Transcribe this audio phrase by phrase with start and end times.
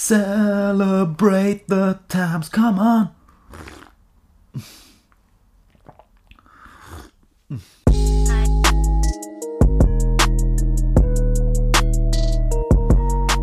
[0.00, 3.10] Celebrate the times, come on.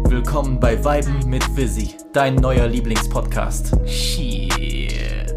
[0.08, 3.74] Willkommen bei Weiben mit Visi, dein neuer Lieblingspodcast.
[3.86, 5.36] Shit.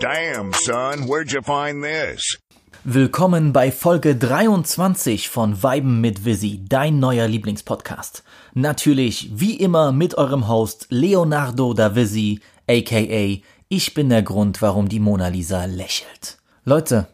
[0.00, 2.36] Damn, son, where'd you find this?
[2.84, 8.24] Willkommen bei Folge 23 von Weiben mit Visi, dein neuer Lieblingspodcast.
[8.54, 14.88] Natürlich, wie immer, mit eurem Host Leonardo da Visi, aka Ich bin der Grund, warum
[14.88, 16.38] die Mona Lisa lächelt.
[16.64, 17.06] Leute,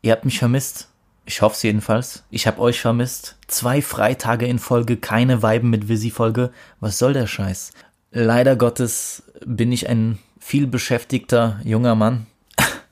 [0.00, 0.88] ihr habt mich vermisst.
[1.26, 2.22] Ich hoffe es jedenfalls.
[2.30, 3.36] Ich habe euch vermisst.
[3.48, 6.52] Zwei Freitage in Folge, keine Weiben mit Visi-Folge.
[6.80, 7.72] Was soll der Scheiß?
[8.12, 12.26] Leider Gottes bin ich ein viel beschäftigter junger Mann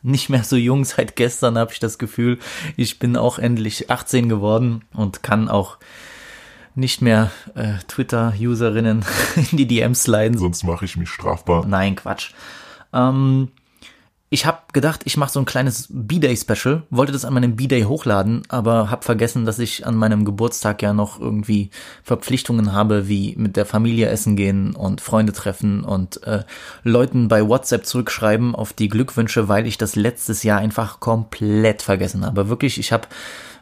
[0.03, 2.39] nicht mehr so jung seit gestern, habe ich das Gefühl.
[2.77, 5.79] Ich bin auch endlich 18 geworden und kann auch
[6.75, 9.05] nicht mehr äh, Twitter-Userinnen
[9.51, 10.39] in die DMs sliden.
[10.39, 11.67] Sonst mache ich mich strafbar.
[11.67, 12.33] Nein, Quatsch.
[12.93, 13.49] Ähm,
[14.33, 18.43] ich habe gedacht, ich mache so ein kleines B-Day-Special, wollte das an meinem B-Day hochladen,
[18.49, 21.71] aber habe vergessen, dass ich an meinem Geburtstag ja noch irgendwie
[22.05, 26.45] Verpflichtungen habe, wie mit der Familie essen gehen und Freunde treffen und äh,
[26.85, 32.25] Leuten bei WhatsApp zurückschreiben auf die Glückwünsche, weil ich das letztes Jahr einfach komplett vergessen
[32.25, 32.49] habe.
[32.49, 33.09] Wirklich, ich habe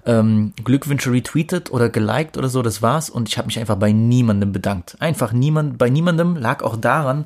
[0.05, 3.92] ähm, Glückwünsche retweetet oder geliked oder so, das war's und ich habe mich einfach bei
[3.92, 4.96] niemandem bedankt.
[5.00, 7.24] Einfach niemand, bei niemandem lag auch daran,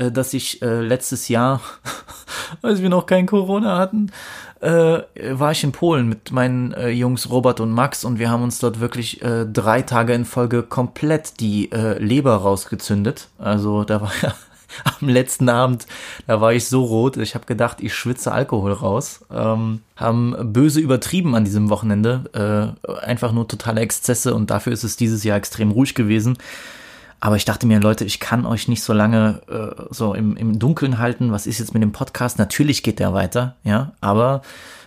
[0.00, 1.60] äh, dass ich äh, letztes Jahr,
[2.62, 4.10] als wir noch kein Corona hatten,
[4.60, 5.00] äh,
[5.32, 8.58] war ich in Polen mit meinen äh, Jungs Robert und Max und wir haben uns
[8.58, 13.28] dort wirklich äh, drei Tage in Folge komplett die äh, Leber rausgezündet.
[13.38, 14.34] Also da war ja
[15.00, 15.86] am letzten Abend,
[16.26, 19.24] da war ich so rot, ich habe gedacht, ich schwitze Alkohol raus.
[19.30, 24.84] Ähm, haben böse übertrieben an diesem Wochenende, äh, einfach nur totale Exzesse und dafür ist
[24.84, 26.36] es dieses Jahr extrem ruhig gewesen.
[27.20, 30.58] Aber ich dachte mir, Leute, ich kann euch nicht so lange äh, so im, im
[30.58, 31.32] Dunkeln halten.
[31.32, 32.38] Was ist jetzt mit dem Podcast?
[32.38, 34.42] Natürlich geht der weiter, ja, aber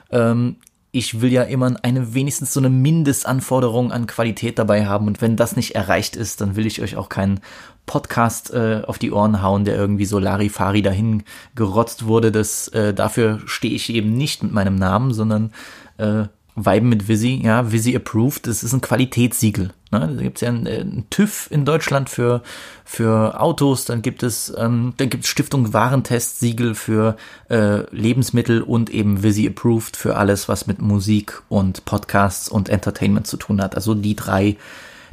[0.10, 0.58] ähm,
[0.92, 5.08] ich will ja immer eine wenigstens so eine Mindestanforderung an Qualität dabei haben.
[5.08, 7.40] Und wenn das nicht erreicht ist, dann will ich euch auch keinen
[7.88, 11.24] Podcast äh, auf die Ohren hauen, der irgendwie so Larifari dahin
[11.56, 12.32] gerotzt wurde.
[12.32, 15.52] Das, äh, dafür stehe ich eben nicht mit meinem Namen, sondern
[15.98, 19.72] äh, Weiben mit Visi, ja, Visi approved, das ist ein Qualitätssiegel.
[19.92, 20.14] Ne?
[20.16, 22.44] Da gibt es ja einen, einen, TÜV in Deutschland für,
[22.86, 27.18] für Autos, dann gibt es, ähm, dann gibt es Stiftung Warentestsiegel für
[27.50, 33.26] äh, Lebensmittel und eben Visi approved für alles, was mit Musik und Podcasts und Entertainment
[33.26, 33.76] zu tun hat.
[33.76, 34.58] Also die drei,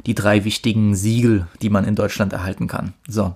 [0.05, 2.93] die drei wichtigen Siegel, die man in Deutschland erhalten kann.
[3.07, 3.35] So.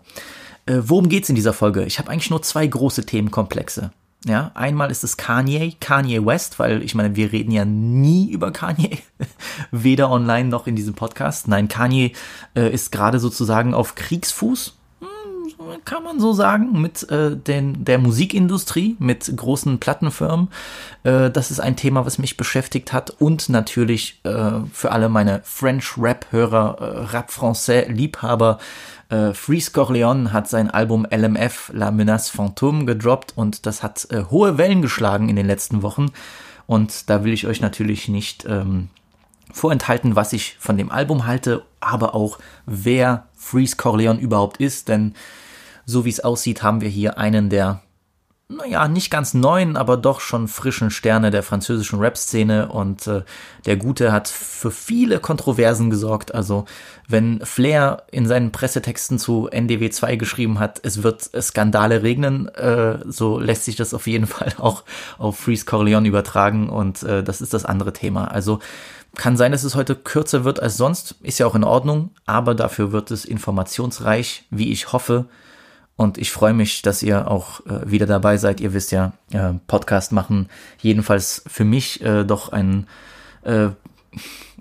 [0.68, 1.86] Äh, worum geht's in dieser Folge?
[1.86, 3.92] Ich habe eigentlich nur zwei große Themenkomplexe.
[4.28, 8.52] Ja, einmal ist es Kanye, Kanye West, weil ich meine, wir reden ja nie über
[8.52, 8.98] Kanye,
[9.72, 11.48] weder online noch in diesem Podcast.
[11.48, 12.12] Nein, Kanye
[12.56, 15.08] äh, ist gerade sozusagen auf Kriegsfuß, hm,
[15.86, 20.48] kann man so sagen, mit äh, den, der Musikindustrie, mit großen Plattenfirmen.
[21.04, 25.42] Äh, das ist ein Thema, was mich beschäftigt hat und natürlich äh, für alle meine
[25.44, 28.58] French Rap-Hörer, äh, Rap-Français-Liebhaber,
[29.10, 34.24] äh, Freeze Corleone hat sein Album LMF La Menace Fantôme gedroppt und das hat äh,
[34.30, 36.12] hohe Wellen geschlagen in den letzten Wochen.
[36.68, 38.90] Und da will ich euch natürlich nicht ähm,
[39.52, 45.14] vorenthalten, was ich von dem Album halte, aber auch wer Freeze Corleone überhaupt ist, denn
[45.86, 47.82] so wie es aussieht, haben wir hier einen der
[48.48, 52.70] naja, nicht ganz neuen, aber doch schon frischen Sterne der französischen Rap-Szene.
[52.70, 53.24] Und äh,
[53.66, 56.36] der Gute hat für viele Kontroversen gesorgt.
[56.36, 56.66] Also
[57.08, 63.00] wenn Flair in seinen Pressetexten zu NDW 2 geschrieben hat, es wird Skandale regnen, äh,
[63.06, 64.84] so lässt sich das auf jeden Fall auch
[65.18, 66.70] auf Freeze Corleone übertragen.
[66.70, 68.26] Und äh, das ist das andere Thema.
[68.26, 68.60] Also
[69.16, 72.54] kann sein, dass es heute kürzer wird als sonst, ist ja auch in Ordnung, aber
[72.54, 75.26] dafür wird es informationsreich, wie ich hoffe,
[75.98, 78.60] und ich freue mich, dass ihr auch äh, wieder dabei seid.
[78.60, 80.50] Ihr wisst ja, äh, Podcast machen,
[80.82, 82.88] jedenfalls für mich äh, doch ein
[83.44, 83.70] äh,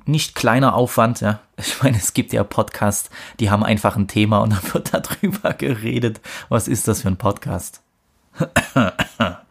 [0.07, 1.21] nicht kleiner Aufwand.
[1.21, 3.11] Ja, ich meine, es gibt ja Podcasts,
[3.41, 6.21] die haben einfach ein Thema und dann wird darüber geredet.
[6.49, 7.83] Was ist das für ein Podcast?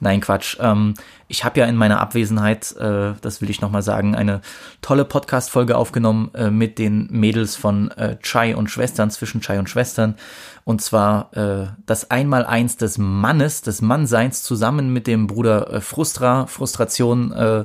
[0.00, 0.56] Nein, Quatsch.
[0.60, 0.94] Ähm,
[1.28, 4.40] ich habe ja in meiner Abwesenheit, äh, das will ich nochmal sagen, eine
[4.80, 9.68] tolle Podcast-Folge aufgenommen äh, mit den Mädels von äh, Chai und Schwestern, zwischen Chai und
[9.68, 10.16] Schwestern.
[10.64, 16.46] Und zwar äh, das Einmaleins des Mannes, des Mannseins, zusammen mit dem Bruder äh, Frustra,
[16.46, 17.64] Frustration, äh,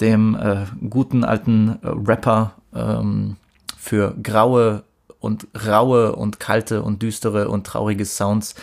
[0.00, 3.36] dem äh, guten alten Rapper ähm,
[3.78, 4.82] für graue
[5.20, 8.56] und raue und kalte und düstere und traurige Sounds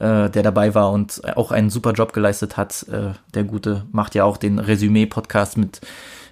[0.00, 2.86] äh, der dabei war und auch einen super Job geleistet hat.
[2.88, 5.80] Äh, der Gute macht ja auch den Resümee-Podcast mit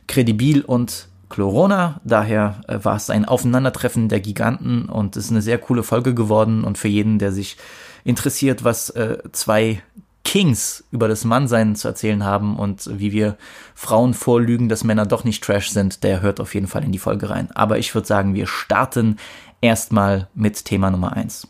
[0.06, 2.00] Credibil und Corona.
[2.02, 6.14] Daher äh, war es ein Aufeinandertreffen der Giganten und es ist eine sehr coole Folge
[6.14, 6.64] geworden.
[6.64, 7.58] Und für jeden, der sich
[8.04, 9.82] interessiert, was äh, zwei
[10.24, 13.36] Kings über das Mannsein zu erzählen haben und wie wir
[13.74, 16.98] Frauen vorlügen, dass Männer doch nicht Trash sind, der hört auf jeden Fall in die
[16.98, 17.50] Folge rein.
[17.54, 19.16] Aber ich würde sagen, wir starten
[19.60, 21.48] erstmal mit Thema Nummer eins.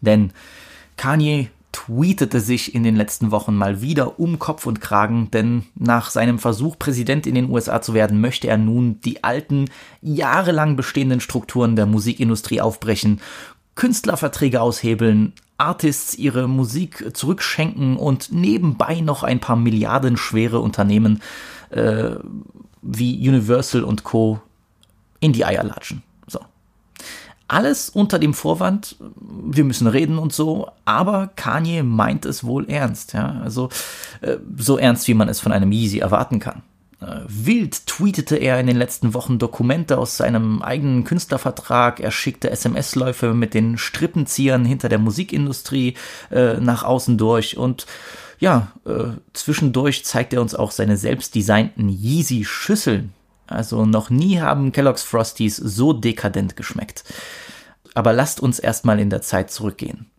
[0.00, 0.32] Denn
[1.00, 6.10] Kanye tweetete sich in den letzten Wochen mal wieder um Kopf und Kragen, denn nach
[6.10, 9.70] seinem Versuch, Präsident in den USA zu werden, möchte er nun die alten,
[10.02, 13.22] jahrelang bestehenden Strukturen der Musikindustrie aufbrechen,
[13.76, 21.22] Künstlerverträge aushebeln, Artists ihre Musik zurückschenken und nebenbei noch ein paar milliardenschwere Unternehmen
[21.70, 22.10] äh,
[22.82, 24.42] wie Universal und Co.
[25.18, 26.02] in die Eier latschen.
[27.50, 33.12] Alles unter dem Vorwand, wir müssen reden und so, aber Kanye meint es wohl ernst,
[33.12, 33.70] ja, also
[34.20, 36.62] äh, so ernst, wie man es von einem Yeezy erwarten kann.
[37.00, 42.50] Äh, wild tweetete er in den letzten Wochen Dokumente aus seinem eigenen Künstlervertrag, er schickte
[42.50, 45.94] SMS-Läufe mit den Strippenziehern hinter der Musikindustrie
[46.30, 47.56] äh, nach außen durch.
[47.56, 47.84] Und
[48.38, 53.12] ja, äh, zwischendurch zeigt er uns auch seine selbst designten Yeezy-Schüsseln,
[53.50, 57.04] also noch nie haben Kellogg's Frosties so dekadent geschmeckt.
[57.94, 60.10] Aber lasst uns erstmal in der Zeit zurückgehen.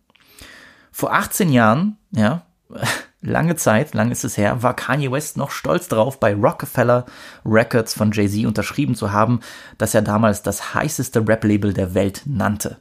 [0.90, 2.42] Vor 18 Jahren, ja,
[3.22, 7.06] lange Zeit, lang ist es her, war Kanye West noch stolz darauf, bei Rockefeller
[7.44, 9.40] Records von Jay-Z unterschrieben zu haben,
[9.78, 12.78] dass er damals das heißeste Rap-Label der Welt nannte.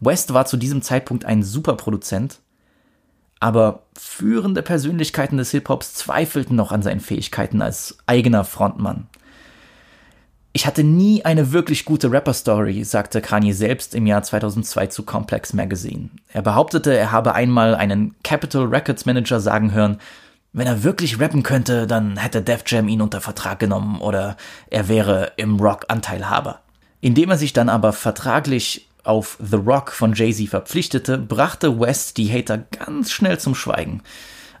[0.00, 2.40] West war zu diesem Zeitpunkt ein Superproduzent,
[3.40, 9.08] aber führende Persönlichkeiten des Hip-Hops zweifelten noch an seinen Fähigkeiten als eigener Frontmann.
[10.56, 15.52] Ich hatte nie eine wirklich gute Rapper-Story, sagte Kanye selbst im Jahr 2002 zu Complex
[15.52, 16.10] Magazine.
[16.28, 19.98] Er behauptete, er habe einmal einen Capitol Records Manager sagen hören,
[20.52, 24.36] wenn er wirklich rappen könnte, dann hätte Def Jam ihn unter Vertrag genommen oder
[24.70, 26.60] er wäre im Rock Anteilhaber.
[27.00, 32.32] Indem er sich dann aber vertraglich auf The Rock von Jay-Z verpflichtete, brachte West die
[32.32, 34.02] Hater ganz schnell zum Schweigen.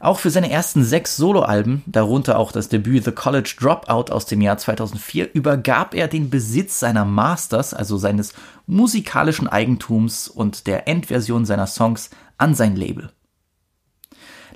[0.04, 4.42] Auch für seine ersten sechs Soloalben, darunter auch das Debüt The College Dropout aus dem
[4.42, 8.34] Jahr 2004, übergab er den Besitz seiner Masters, also seines
[8.66, 13.13] musikalischen Eigentums und der Endversion seiner Songs an sein Label.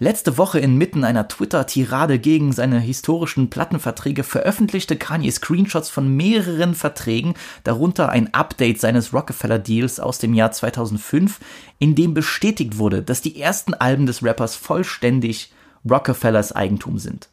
[0.00, 7.35] Letzte Woche inmitten einer Twitter-Tirade gegen seine historischen Plattenverträge veröffentlichte Kanye Screenshots von mehreren Verträgen,
[7.65, 11.41] darunter ein Update seines Rockefeller-Deals aus dem Jahr 2005,
[11.81, 15.53] in dem bestätigt wurde, dass die ersten Alben des Rappers vollständig
[15.89, 17.29] Rockefellers Eigentum sind.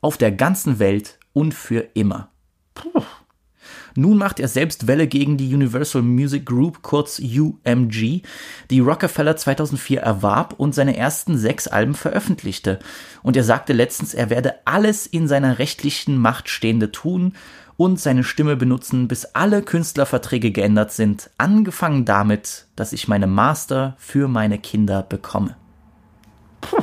[0.00, 2.28] Auf der ganzen Welt und für immer.
[2.74, 3.02] Puh.
[3.96, 8.22] Nun macht er selbst Welle gegen die Universal Music Group, kurz UMG,
[8.70, 12.78] die Rockefeller 2004 erwarb und seine ersten sechs Alben veröffentlichte.
[13.22, 17.32] Und er sagte letztens, er werde alles in seiner rechtlichen Macht Stehende tun
[17.76, 23.96] und seine Stimme benutzen, bis alle Künstlerverträge geändert sind, angefangen damit, dass ich meine Master
[23.98, 25.56] für meine Kinder bekomme.
[26.60, 26.82] Puh.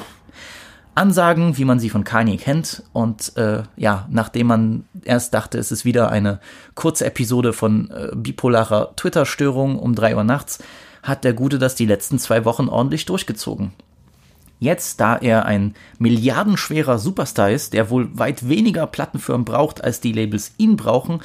[0.95, 2.83] Ansagen, wie man sie von Kanye kennt.
[2.93, 6.39] Und äh, ja, nachdem man erst dachte, es ist wieder eine
[6.75, 10.59] kurze Episode von äh, bipolarer Twitter-Störung um drei Uhr nachts,
[11.01, 13.73] hat der Gute das die letzten zwei Wochen ordentlich durchgezogen.
[14.59, 20.13] Jetzt, da er ein milliardenschwerer Superstar ist, der wohl weit weniger Plattenfirmen braucht, als die
[20.13, 21.21] Labels ihn brauchen,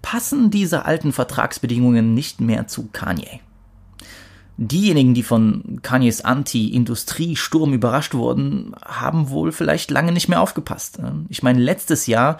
[0.00, 3.40] passen diese alten Vertragsbedingungen nicht mehr zu Kanye
[4.58, 10.98] diejenigen, die von Kanyes Anti-Industrie-Sturm überrascht wurden, haben wohl vielleicht lange nicht mehr aufgepasst.
[11.28, 12.38] Ich meine, letztes Jahr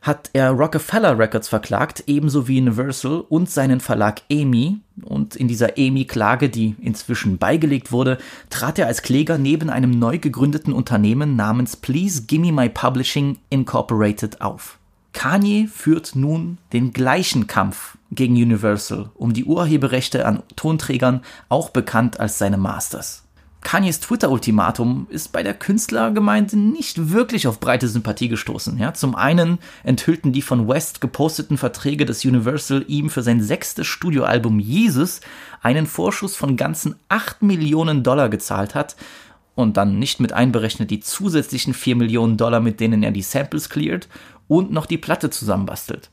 [0.00, 4.78] hat er Rockefeller Records verklagt, ebenso wie Universal und seinen Verlag EMI.
[5.02, 10.18] Und in dieser EMI-Klage, die inzwischen beigelegt wurde, trat er als Kläger neben einem neu
[10.18, 14.78] gegründeten Unternehmen namens Please Gimme My Publishing Incorporated auf.
[15.12, 22.20] Kanye führt nun den gleichen Kampf gegen Universal um die Urheberrechte an Tonträgern, auch bekannt
[22.20, 23.24] als seine Masters.
[23.60, 28.78] Kanyes Twitter-Ultimatum ist bei der Künstlergemeinde nicht wirklich auf breite Sympathie gestoßen.
[28.78, 33.86] Ja, zum einen enthüllten die von West geposteten Verträge des Universal ihm für sein sechstes
[33.86, 35.20] Studioalbum Jesus
[35.60, 38.96] einen Vorschuss von ganzen 8 Millionen Dollar gezahlt hat
[39.56, 43.68] und dann nicht mit einberechnet die zusätzlichen 4 Millionen Dollar, mit denen er die Samples
[43.68, 44.08] cleart
[44.46, 46.10] und noch die Platte zusammenbastelt.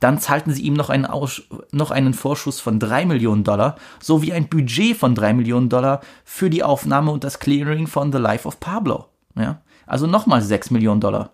[0.00, 4.32] Dann zahlten sie ihm noch einen, Aus noch einen Vorschuss von 3 Millionen Dollar sowie
[4.32, 8.46] ein Budget von 3 Millionen Dollar für die Aufnahme und das Clearing von The Life
[8.46, 9.06] of Pablo.
[9.36, 9.60] Ja?
[9.86, 11.32] Also nochmal 6 Millionen Dollar.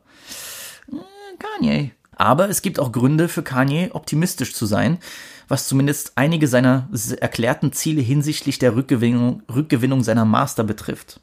[0.91, 0.97] Äh,
[1.39, 1.93] Kanye.
[2.17, 4.99] Aber es gibt auch Gründe für Kanye, optimistisch zu sein,
[5.49, 6.89] was zumindest einige seiner
[7.21, 11.21] erklärten Ziele hinsichtlich der Rückgewinnung, Rückgewinnung seiner Master betrifft.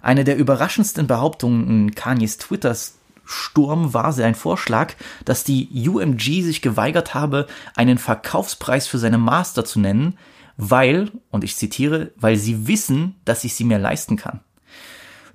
[0.00, 2.99] Eine der überraschendsten Behauptungen in Kanyes Twitters
[3.30, 4.94] Sturm war sein Vorschlag,
[5.24, 7.46] dass die UMG sich geweigert habe,
[7.76, 10.18] einen Verkaufspreis für seine Master zu nennen,
[10.56, 14.40] weil, und ich zitiere, weil sie wissen, dass ich sie mir leisten kann.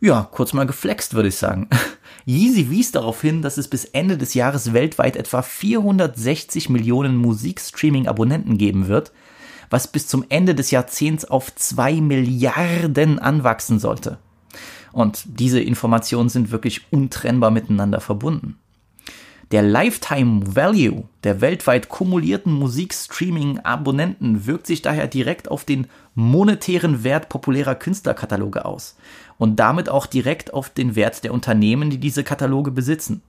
[0.01, 1.69] Ja, kurz mal geflext, würde ich sagen.
[2.25, 8.57] Yeezy wies darauf hin, dass es bis Ende des Jahres weltweit etwa 460 Millionen Musikstreaming-Abonnenten
[8.57, 9.13] geben wird,
[9.69, 14.17] was bis zum Ende des Jahrzehnts auf 2 Milliarden anwachsen sollte.
[14.95, 18.57] Und diese Informationen sind wirklich untrennbar miteinander verbunden.
[19.51, 27.27] Der Lifetime Value der weltweit kumulierten Musikstreaming-Abonnenten wirkt sich daher direkt auf den monetären Wert
[27.27, 28.95] populärer Künstlerkataloge aus
[29.37, 33.21] und damit auch direkt auf den Wert der Unternehmen, die diese Kataloge besitzen.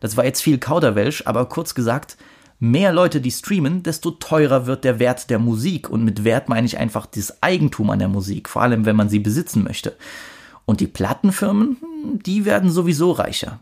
[0.00, 2.18] Das war jetzt viel Kauderwelsch, aber kurz gesagt,
[2.60, 5.88] mehr Leute, die streamen, desto teurer wird der Wert der Musik.
[5.88, 9.08] Und mit Wert meine ich einfach das Eigentum an der Musik, vor allem wenn man
[9.08, 9.96] sie besitzen möchte.
[10.68, 11.78] Und die Plattenfirmen,
[12.26, 13.60] die werden sowieso reicher.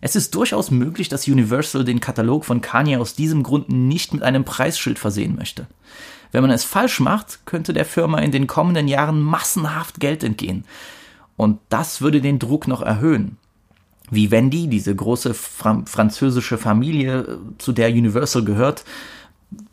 [0.00, 4.22] Es ist durchaus möglich, dass Universal den Katalog von Kanye aus diesem Grund nicht mit
[4.22, 5.66] einem Preisschild versehen möchte.
[6.32, 10.64] Wenn man es falsch macht, könnte der Firma in den kommenden Jahren massenhaft Geld entgehen.
[11.36, 13.36] Und das würde den Druck noch erhöhen.
[14.10, 18.82] Wie Wendy, diese große Fra französische Familie, zu der Universal gehört,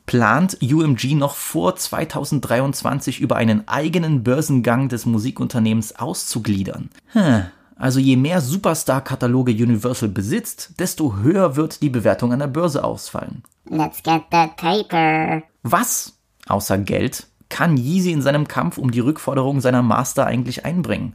[0.05, 6.89] plant UMG noch vor 2023 über einen eigenen Börsengang des Musikunternehmens auszugliedern.
[7.13, 7.45] Hm.
[7.75, 13.43] Also je mehr Superstar-Kataloge Universal besitzt, desto höher wird die Bewertung an der Börse ausfallen.
[13.69, 15.43] Let's get that paper.
[15.63, 16.13] Was,
[16.47, 21.13] außer Geld, kann Yeezy in seinem Kampf um die Rückforderung seiner Master eigentlich einbringen?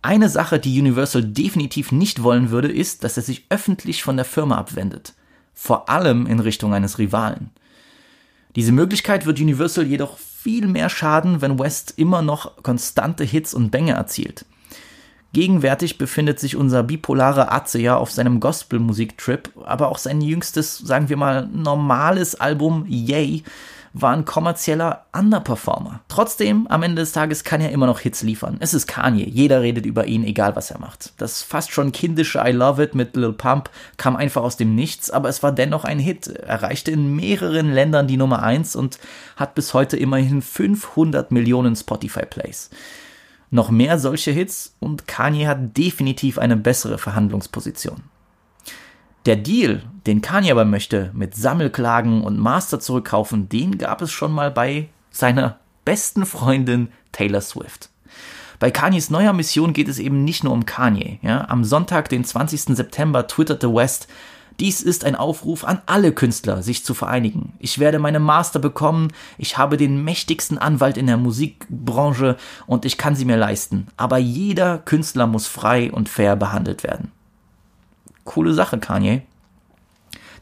[0.00, 4.24] Eine Sache, die Universal definitiv nicht wollen würde, ist, dass er sich öffentlich von der
[4.24, 5.14] Firma abwendet.
[5.54, 7.50] Vor allem in Richtung eines Rivalen.
[8.58, 13.70] Diese Möglichkeit wird Universal jedoch viel mehr schaden, wenn West immer noch konstante Hits und
[13.70, 14.46] Bänge erzielt.
[15.32, 21.08] Gegenwärtig befindet sich unser bipolare Atze ja auf seinem Gospelmusiktrip, aber auch sein jüngstes, sagen
[21.08, 23.44] wir mal, normales Album Yay
[24.00, 26.00] war ein kommerzieller Underperformer.
[26.08, 28.56] Trotzdem, am Ende des Tages kann er immer noch Hits liefern.
[28.60, 29.28] Es ist Kanye.
[29.28, 31.12] Jeder redet über ihn, egal was er macht.
[31.18, 35.10] Das fast schon kindische I Love It mit Lil Pump kam einfach aus dem Nichts,
[35.10, 36.28] aber es war dennoch ein Hit.
[36.28, 38.98] Er erreichte in mehreren Ländern die Nummer 1 und
[39.36, 42.70] hat bis heute immerhin 500 Millionen Spotify-Plays.
[43.50, 48.02] Noch mehr solche Hits und Kanye hat definitiv eine bessere Verhandlungsposition.
[49.26, 54.32] Der Deal, den Kanye aber möchte, mit Sammelklagen und Master zurückkaufen, den gab es schon
[54.32, 57.90] mal bei seiner besten Freundin Taylor Swift.
[58.58, 61.18] Bei Kanyes neuer Mission geht es eben nicht nur um Kanye.
[61.22, 61.46] Ja?
[61.48, 62.74] Am Sonntag, den 20.
[62.76, 64.08] September, twitterte West,
[64.58, 67.52] dies ist ein Aufruf an alle Künstler, sich zu vereinigen.
[67.60, 72.36] Ich werde meine Master bekommen, ich habe den mächtigsten Anwalt in der Musikbranche
[72.66, 73.86] und ich kann sie mir leisten.
[73.96, 77.12] Aber jeder Künstler muss frei und fair behandelt werden
[78.28, 79.22] coole Sache, Kanye.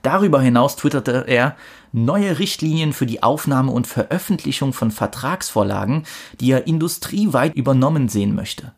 [0.06, 1.56] Darüber hinaus twitterte er
[1.90, 6.04] neue Richtlinien für die Aufnahme und Veröffentlichung von Vertragsvorlagen,
[6.38, 8.70] die er industrieweit übernommen sehen möchte.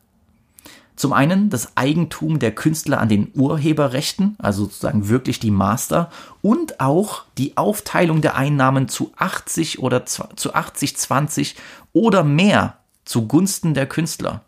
[0.95, 6.09] Zum einen das Eigentum der Künstler an den Urheberrechten, also sozusagen wirklich die Master,
[6.41, 11.55] und auch die Aufteilung der Einnahmen zu 80 oder zu 80, 20
[11.93, 14.41] oder mehr zugunsten der Künstler.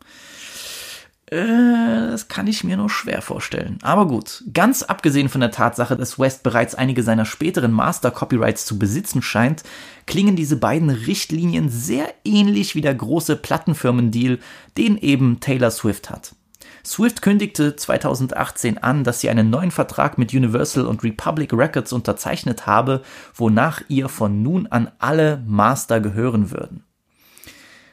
[1.31, 3.79] Äh, das kann ich mir nur schwer vorstellen.
[3.81, 8.77] Aber gut, ganz abgesehen von der Tatsache, dass West bereits einige seiner späteren Master-Copyrights zu
[8.77, 9.63] besitzen scheint,
[10.05, 14.39] klingen diese beiden Richtlinien sehr ähnlich wie der große Plattenfirmendeal,
[14.77, 16.35] den eben Taylor Swift hat.
[16.83, 22.65] Swift kündigte 2018 an, dass sie einen neuen Vertrag mit Universal und Republic Records unterzeichnet
[22.65, 23.03] habe,
[23.35, 26.83] wonach ihr von nun an alle Master gehören würden.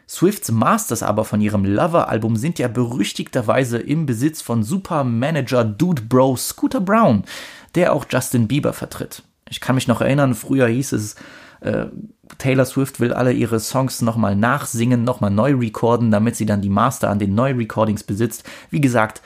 [0.08, 6.36] Swifts Masters aber von ihrem Lover-Album sind ja berüchtigterweise im Besitz von Supermanager Dude Bro
[6.36, 7.24] Scooter Brown,
[7.74, 9.22] der auch Justin Bieber vertritt.
[9.50, 11.16] Ich kann mich noch erinnern, früher hieß es,
[11.60, 11.86] äh,
[12.38, 16.68] Taylor Swift will alle ihre Songs nochmal nachsingen, nochmal neu recorden, damit sie dann die
[16.68, 18.44] Master an den Neu-Recordings besitzt.
[18.70, 19.22] Wie gesagt,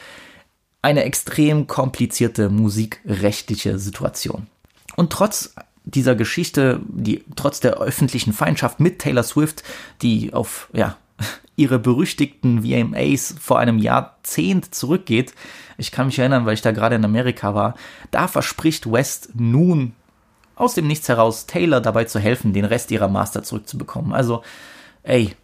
[0.83, 4.47] eine extrem komplizierte musikrechtliche Situation.
[4.97, 9.63] Und trotz dieser Geschichte, die trotz der öffentlichen Feindschaft mit Taylor Swift,
[10.01, 10.97] die auf ja,
[11.57, 15.35] ihre berüchtigten VMAs vor einem Jahrzehnt zurückgeht,
[15.79, 17.75] ich kann mich erinnern, weil ich da gerade in Amerika war,
[18.11, 19.95] da verspricht West nun
[20.55, 24.13] aus dem Nichts heraus Taylor dabei zu helfen, den Rest ihrer Master zurückzubekommen.
[24.13, 24.43] Also,
[25.03, 25.35] ey,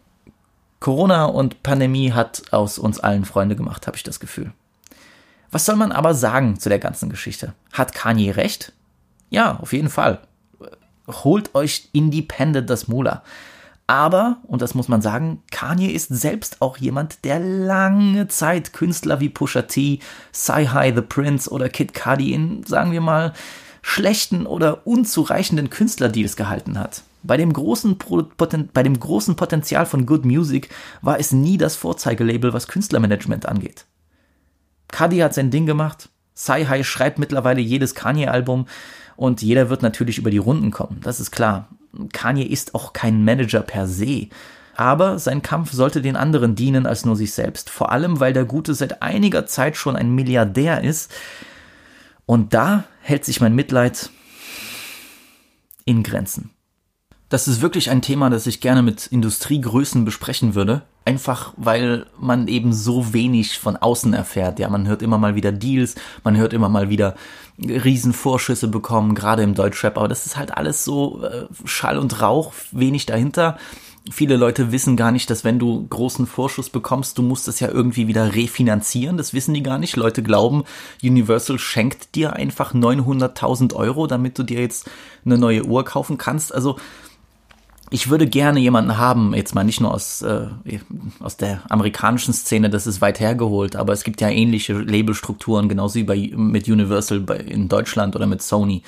[0.80, 4.52] Corona und Pandemie hat aus uns allen Freunde gemacht, habe ich das Gefühl.
[5.50, 7.54] Was soll man aber sagen zu der ganzen Geschichte?
[7.72, 8.72] Hat Kanye recht?
[9.30, 10.20] Ja, auf jeden Fall.
[11.08, 13.22] Holt euch Independent das Mula.
[13.86, 19.18] Aber, und das muss man sagen, Kanye ist selbst auch jemand, der lange Zeit Künstler
[19.20, 20.00] wie Pusha T,
[20.34, 23.32] Sci-Hi the Prince oder Kid Cudi in, sagen wir mal,
[23.80, 27.02] schlechten oder unzureichenden Künstlerdeals gehalten hat.
[27.22, 30.68] Bei dem, großen Poten bei dem großen Potenzial von Good Music
[31.00, 33.86] war es nie das Vorzeigelabel, was Künstlermanagement angeht.
[34.88, 38.66] Cudi hat sein Ding gemacht, Sci-Hi schreibt mittlerweile jedes Kanye-Album
[39.18, 41.68] und jeder wird natürlich über die Runden kommen, das ist klar.
[42.12, 44.28] Kanye ist auch kein Manager per se.
[44.76, 47.68] Aber sein Kampf sollte den anderen dienen als nur sich selbst.
[47.68, 51.12] Vor allem, weil der Gute seit einiger Zeit schon ein Milliardär ist.
[52.26, 54.10] Und da hält sich mein Mitleid
[55.84, 56.50] in Grenzen.
[57.28, 60.82] Das ist wirklich ein Thema, das ich gerne mit Industriegrößen besprechen würde.
[61.04, 64.58] Einfach weil man eben so wenig von außen erfährt.
[64.58, 65.94] Ja, man hört immer mal wieder Deals,
[66.24, 67.16] man hört immer mal wieder
[67.58, 69.98] Riesenvorschüsse bekommen, gerade im Deutschrap.
[69.98, 73.58] Aber das ist halt alles so äh, Schall und Rauch, wenig dahinter.
[74.10, 77.68] Viele Leute wissen gar nicht, dass wenn du großen Vorschuss bekommst, du musst das ja
[77.68, 79.18] irgendwie wieder refinanzieren.
[79.18, 79.96] Das wissen die gar nicht.
[79.96, 80.64] Leute glauben,
[81.02, 84.88] Universal schenkt dir einfach 900.000 Euro, damit du dir jetzt
[85.26, 86.54] eine neue Uhr kaufen kannst.
[86.54, 86.76] Also
[87.90, 90.46] ich würde gerne jemanden haben, jetzt mal nicht nur aus, äh,
[91.20, 95.96] aus der amerikanischen Szene, das ist weit hergeholt, aber es gibt ja ähnliche Labelstrukturen, genauso
[95.96, 98.82] wie bei, mit Universal bei, in Deutschland oder mit Sony.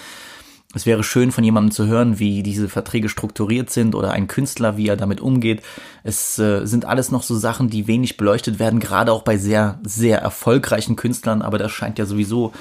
[0.73, 4.77] Es wäre schön von jemandem zu hören, wie diese Verträge strukturiert sind oder ein Künstler,
[4.77, 5.63] wie er damit umgeht.
[6.05, 9.81] Es äh, sind alles noch so Sachen, die wenig beleuchtet werden, gerade auch bei sehr,
[9.83, 12.53] sehr erfolgreichen Künstlern, aber das scheint ja sowieso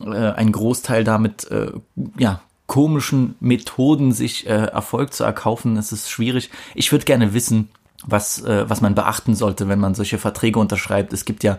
[0.00, 1.72] äh, ein Großteil damit äh,
[2.18, 2.42] ja,
[2.72, 5.76] komischen Methoden sich äh, Erfolg zu erkaufen.
[5.76, 6.48] Es ist schwierig.
[6.74, 7.68] Ich würde gerne wissen,
[8.02, 11.12] was, äh, was man beachten sollte, wenn man solche Verträge unterschreibt.
[11.12, 11.58] Es gibt ja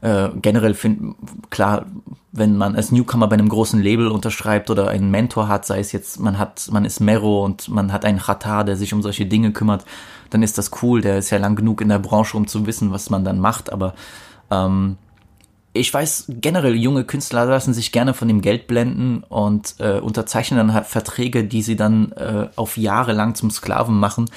[0.00, 1.14] äh, generell, find,
[1.50, 1.86] klar,
[2.32, 5.92] wenn man als Newcomer bei einem großen Label unterschreibt oder einen Mentor hat, sei es
[5.92, 9.26] jetzt, man hat, man ist Mero und man hat einen Chata, der sich um solche
[9.26, 9.84] Dinge kümmert,
[10.30, 11.02] dann ist das cool.
[11.02, 13.72] Der ist ja lang genug in der Branche, um zu wissen, was man dann macht.
[13.72, 13.94] Aber
[14.50, 14.96] ähm,
[15.78, 20.58] ich weiß generell, junge Künstler lassen sich gerne von dem Geld blenden und äh, unterzeichnen
[20.58, 24.30] dann halt Verträge, die sie dann äh, auf Jahre lang zum Sklaven machen.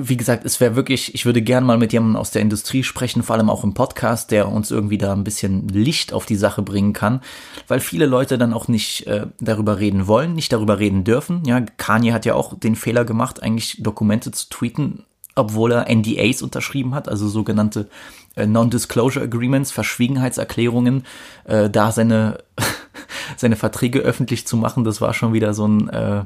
[0.00, 3.24] Wie gesagt, es wäre wirklich, ich würde gerne mal mit jemandem aus der Industrie sprechen,
[3.24, 6.62] vor allem auch im Podcast, der uns irgendwie da ein bisschen Licht auf die Sache
[6.62, 7.20] bringen kann,
[7.66, 11.42] weil viele Leute dann auch nicht äh, darüber reden wollen, nicht darüber reden dürfen.
[11.46, 16.42] Ja, Kanye hat ja auch den Fehler gemacht, eigentlich Dokumente zu tweeten, obwohl er NDAs
[16.42, 17.88] unterschrieben hat, also sogenannte
[18.46, 21.04] Non-Disclosure Agreements, Verschwiegenheitserklärungen,
[21.44, 22.38] äh, da seine,
[23.36, 26.24] seine Verträge öffentlich zu machen, das war schon wieder so ein, äh,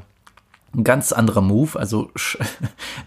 [0.75, 1.77] ein ganz anderer Move.
[1.79, 2.09] Also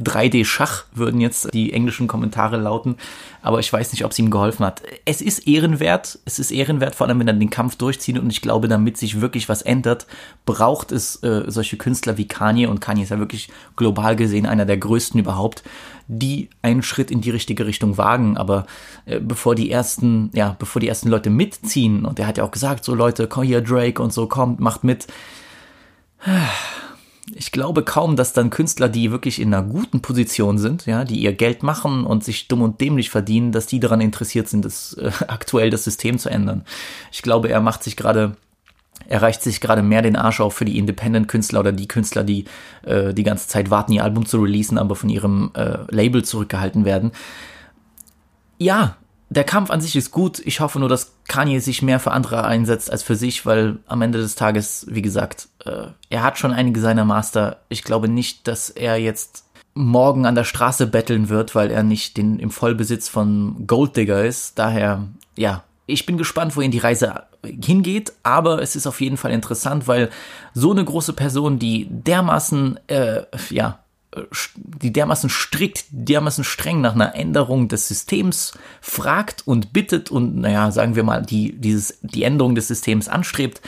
[0.02, 2.96] 3D-Schach würden jetzt die englischen Kommentare lauten,
[3.42, 4.82] aber ich weiß nicht, ob es ihm geholfen hat.
[5.04, 8.42] Es ist ehrenwert, es ist ehrenwert, vor allem wenn er den Kampf durchzieht und ich
[8.42, 10.06] glaube, damit sich wirklich was ändert,
[10.44, 14.64] braucht es äh, solche Künstler wie Kanye und Kanye ist ja wirklich global gesehen einer
[14.64, 15.62] der größten überhaupt,
[16.08, 18.36] die einen Schritt in die richtige Richtung wagen.
[18.36, 18.66] Aber
[19.06, 22.50] äh, bevor die ersten, ja, bevor die ersten Leute mitziehen, und er hat ja auch
[22.50, 25.06] gesagt, so Leute, komm hier Drake und so, kommt, macht mit.
[27.34, 31.18] Ich glaube kaum, dass dann Künstler, die wirklich in einer guten Position sind, ja, die
[31.18, 34.94] ihr Geld machen und sich dumm und dämlich verdienen, dass die daran interessiert sind, das
[34.94, 36.64] äh, aktuell das System zu ändern.
[37.10, 38.36] Ich glaube, er macht sich gerade
[39.08, 42.46] er reicht sich gerade mehr den Arsch auf für die Independent-Künstler oder die Künstler, die
[42.82, 46.84] äh, die ganze Zeit warten, ihr Album zu releasen, aber von ihrem äh, Label zurückgehalten
[46.84, 47.12] werden.
[48.58, 48.96] Ja,
[49.28, 50.40] der Kampf an sich ist gut.
[50.44, 54.02] Ich hoffe nur, dass Kanye sich mehr für andere einsetzt als für sich, weil am
[54.02, 57.58] Ende des Tages, wie gesagt, äh, er hat schon einige seiner Master.
[57.68, 62.16] Ich glaube nicht, dass er jetzt morgen an der Straße betteln wird, weil er nicht
[62.16, 64.58] den, im Vollbesitz von Golddigger ist.
[64.58, 65.02] Daher,
[65.36, 69.86] ja, ich bin gespannt, wohin die Reise hingeht, aber es ist auf jeden Fall interessant,
[69.86, 70.10] weil
[70.54, 73.80] so eine große Person, die dermaßen, äh, ja,
[74.56, 80.70] die dermaßen strikt, dermaßen streng nach einer Änderung des Systems fragt und bittet und, naja,
[80.70, 83.60] sagen wir mal, die, dieses, die Änderung des Systems anstrebt,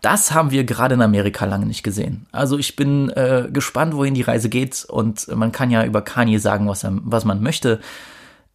[0.00, 2.26] das haben wir gerade in Amerika lange nicht gesehen.
[2.30, 6.38] Also ich bin äh, gespannt, wohin die Reise geht und man kann ja über Kanye
[6.38, 7.80] sagen, was, er, was man möchte.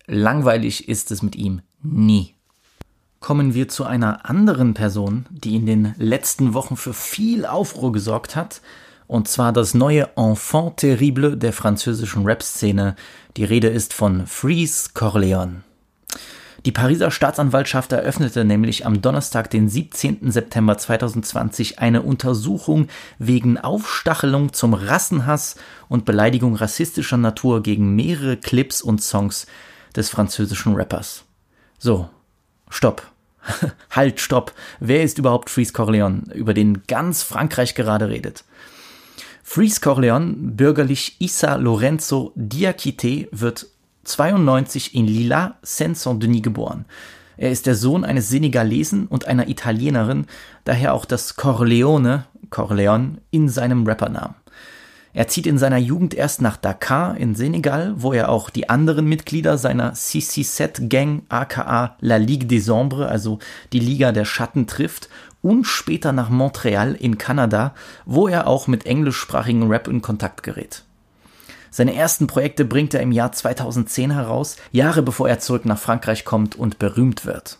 [0.05, 2.36] Langweilig ist es mit ihm nie
[3.23, 8.36] kommen wir zu einer anderen Person, die in den letzten Wochen für viel Aufruhr gesorgt
[8.36, 8.62] hat,
[9.13, 12.95] und zwar das neue Enfant terrible der französischen Rap-Szene.
[13.38, 15.62] Die Rede ist von Freeze Corleone.
[16.65, 20.32] Die Pariser Staatsanwaltschaft eröffnete nämlich am Donnerstag, den 17.
[20.32, 22.88] September 2020, eine Untersuchung
[23.19, 25.58] wegen Aufstachelung zum Rassenhass
[25.89, 29.45] und Beleidigung rassistischer Natur gegen mehrere Clips und Songs
[29.95, 31.23] des französischen Rappers.
[31.78, 32.10] So,
[32.67, 33.06] stopp.
[33.91, 34.54] halt, stopp.
[34.80, 38.43] Wer ist überhaupt Freeze Corleone, über den ganz Frankreich gerade redet?
[39.45, 43.67] Freeze Corleone, bürgerlich Issa Lorenzo Diakite, wird
[44.06, 46.86] 92 in Lila, Seine-Saint-Denis geboren.
[47.36, 50.27] Er ist der Sohn eines Senegalesen und einer Italienerin,
[50.63, 54.36] daher auch das Corleone, Corleone, in seinem Rappernamen.
[55.15, 59.06] Er zieht in seiner Jugend erst nach Dakar in Senegal, wo er auch die anderen
[59.06, 63.39] Mitglieder seiner CC7 Gang aka La Ligue des Ombres, also
[63.73, 65.10] die Liga der Schatten trifft
[65.43, 67.75] und später nach Montreal in Kanada,
[68.06, 70.84] wo er auch mit englischsprachigen Rap in Kontakt gerät.
[71.69, 76.23] Seine ersten Projekte bringt er im Jahr 2010 heraus, Jahre bevor er zurück nach Frankreich
[76.23, 77.60] kommt und berühmt wird.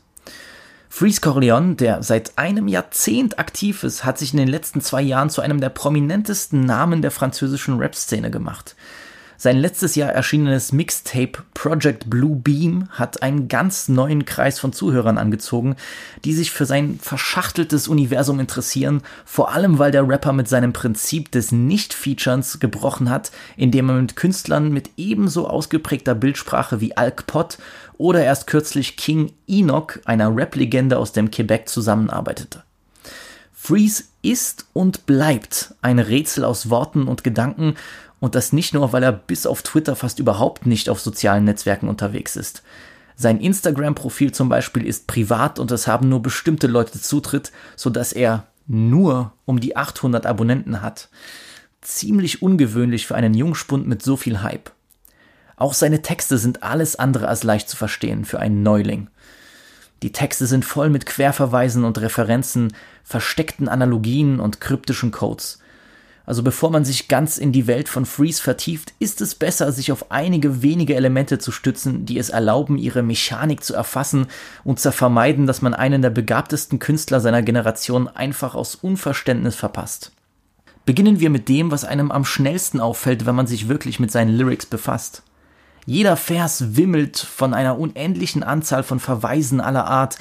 [0.88, 5.32] Freeze Corleone, der seit einem Jahrzehnt aktiv ist, hat sich in den letzten zwei Jahren
[5.32, 8.76] zu einem der prominentesten Namen der französischen Rap-Szene gemacht.
[9.38, 15.18] Sein letztes Jahr erschienenes Mixtape Project Blue Beam hat einen ganz neuen Kreis von Zuhörern
[15.18, 15.76] angezogen,
[16.24, 21.32] die sich für sein verschachteltes Universum interessieren, vor allem weil der Rapper mit seinem Prinzip
[21.32, 27.58] des Nicht-Featurens gebrochen hat, indem er mit Künstlern mit ebenso ausgeprägter Bildsprache wie Alk Pot
[27.98, 32.64] oder erst kürzlich King Enoch, einer Rap-Legende aus dem Quebec, zusammenarbeitete.
[33.66, 37.76] Freeze ist und bleibt ein Rätsel aus Worten und Gedanken
[38.24, 41.90] und das nicht nur, weil er bis auf Twitter fast überhaupt nicht auf sozialen Netzwerken
[41.90, 42.64] unterwegs ist.
[43.18, 48.48] Sein Instagram-Profil zum Beispiel ist privat und es haben nur bestimmte Leute Zutritt, sodass er
[48.66, 51.10] nur um die 800 Abonnenten hat.
[51.82, 54.72] Ziemlich ungewöhnlich für einen Jungspund mit so viel Hype.
[55.58, 59.10] Auch seine Texte sind alles andere als leicht zu verstehen für einen Neuling.
[60.02, 62.72] Die Texte sind voll mit Querverweisen und Referenzen,
[63.04, 65.60] versteckten Analogien und kryptischen Codes.
[66.26, 69.92] Also bevor man sich ganz in die Welt von Freeze vertieft, ist es besser, sich
[69.92, 74.28] auf einige wenige Elemente zu stützen, die es erlauben, ihre Mechanik zu erfassen
[74.64, 80.14] und zu vermeiden, dass man einen der begabtesten Künstler seiner Generation einfach aus Unverständnis verpasst.
[80.86, 84.36] Beginnen wir mit dem, was einem am schnellsten auffällt, wenn man sich wirklich mit seinen
[84.36, 85.24] Lyrics befasst.
[85.86, 90.18] Jeder Vers wimmelt von einer unendlichen Anzahl von Verweisen aller Art,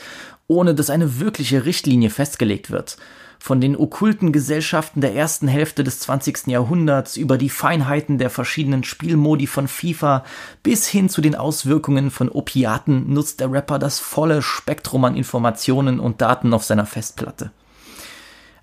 [0.53, 2.97] ohne dass eine wirkliche Richtlinie festgelegt wird
[3.43, 6.47] von den okkulten Gesellschaften der ersten Hälfte des 20.
[6.47, 10.23] Jahrhunderts über die Feinheiten der verschiedenen Spielmodi von FIFA
[10.62, 15.99] bis hin zu den Auswirkungen von Opiaten nutzt der Rapper das volle Spektrum an Informationen
[15.99, 17.51] und Daten auf seiner Festplatte.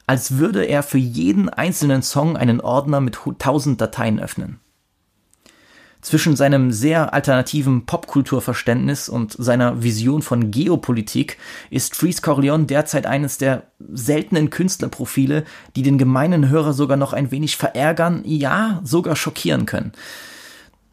[0.07, 4.61] Als würde er für jeden einzelnen Song einen Ordner mit tausend Dateien öffnen.
[6.01, 11.37] Zwischen seinem sehr alternativen Popkulturverständnis und seiner Vision von Geopolitik
[11.69, 15.43] ist Freeze Corleone derzeit eines der seltenen Künstlerprofile,
[15.75, 19.91] die den gemeinen Hörer sogar noch ein wenig verärgern, ja, sogar schockieren können.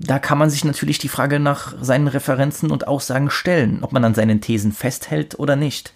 [0.00, 4.04] Da kann man sich natürlich die Frage nach seinen Referenzen und Aussagen stellen, ob man
[4.04, 5.94] an seinen Thesen festhält oder nicht.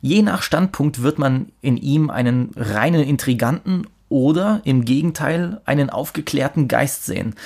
[0.00, 6.66] Je nach Standpunkt wird man in ihm einen reinen Intriganten oder im Gegenteil einen aufgeklärten
[6.66, 7.36] Geist sehen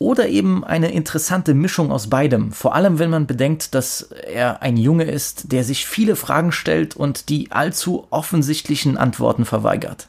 [0.00, 4.78] oder eben eine interessante Mischung aus beidem, vor allem wenn man bedenkt, dass er ein
[4.78, 10.08] Junge ist, der sich viele Fragen stellt und die allzu offensichtlichen Antworten verweigert.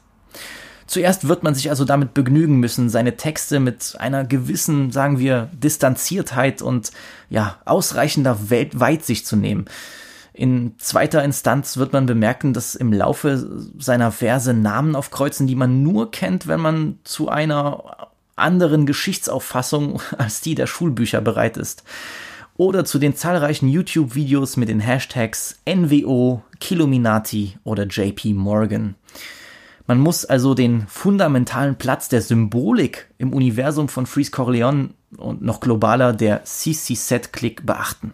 [0.86, 5.50] Zuerst wird man sich also damit begnügen müssen, seine Texte mit einer gewissen, sagen wir,
[5.52, 6.90] Distanziertheit und
[7.28, 9.66] ja, ausreichender Weitsicht zu nehmen.
[10.32, 13.46] In zweiter Instanz wird man bemerken, dass im Laufe
[13.78, 20.40] seiner Verse Namen aufkreuzen, die man nur kennt, wenn man zu einer anderen Geschichtsauffassung als
[20.40, 21.84] die der Schulbücher bereit ist.
[22.56, 28.94] Oder zu den zahlreichen YouTube-Videos mit den Hashtags NWO, Kilominati oder JP Morgan.
[29.86, 35.60] Man muss also den fundamentalen Platz der Symbolik im Universum von Freeze Corleone und noch
[35.60, 38.12] globaler der CC-Set-Click beachten.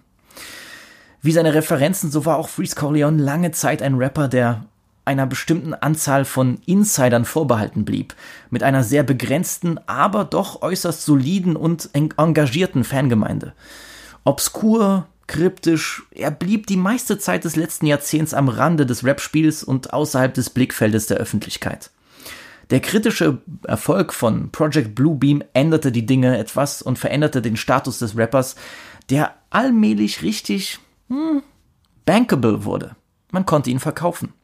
[1.21, 4.65] Wie seine Referenzen, so war auch Freeze Corleone lange Zeit ein Rapper, der
[5.09, 8.15] einer bestimmten Anzahl von Insidern vorbehalten blieb,
[8.51, 13.55] mit einer sehr begrenzten, aber doch äußerst soliden und engagierten Fangemeinde.
[14.25, 19.95] Obskur, kryptisch, er blieb die meiste Zeit des letzten Jahrzehnts am Rande des Rap-Spiels und
[19.95, 21.91] außerhalb des Blickfeldes der Öffentlichkeit.
[22.69, 28.15] Der kritische Erfolg von Project Bluebeam änderte die Dinge etwas und veränderte den Status des
[28.15, 28.57] Rappers,
[29.09, 31.43] der allmählich richtig hm,
[32.05, 32.95] bankable wurde.
[33.31, 34.35] Man konnte ihn verkaufen.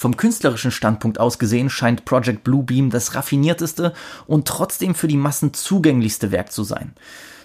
[0.00, 3.92] Vom künstlerischen Standpunkt aus gesehen scheint Project Bluebeam das raffinierteste
[4.26, 6.94] und trotzdem für die Massen zugänglichste Werk zu sein.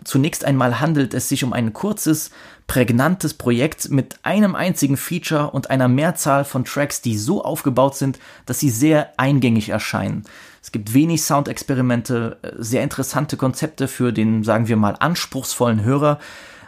[0.05, 2.31] Zunächst einmal handelt es sich um ein kurzes,
[2.65, 8.19] prägnantes Projekt mit einem einzigen Feature und einer Mehrzahl von Tracks, die so aufgebaut sind,
[8.45, 10.23] dass sie sehr eingängig erscheinen.
[10.63, 16.19] Es gibt wenig Soundexperimente, sehr interessante Konzepte für den, sagen wir mal, anspruchsvollen Hörer,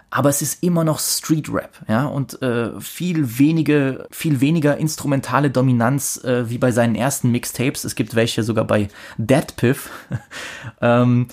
[0.09, 5.51] aber es ist immer noch Street Rap, ja, und äh, viel wenige, viel weniger instrumentale
[5.51, 7.83] Dominanz äh, wie bei seinen ersten Mixtapes.
[7.83, 9.89] Es gibt welche sogar bei Dead Piff.
[10.81, 11.27] ähm,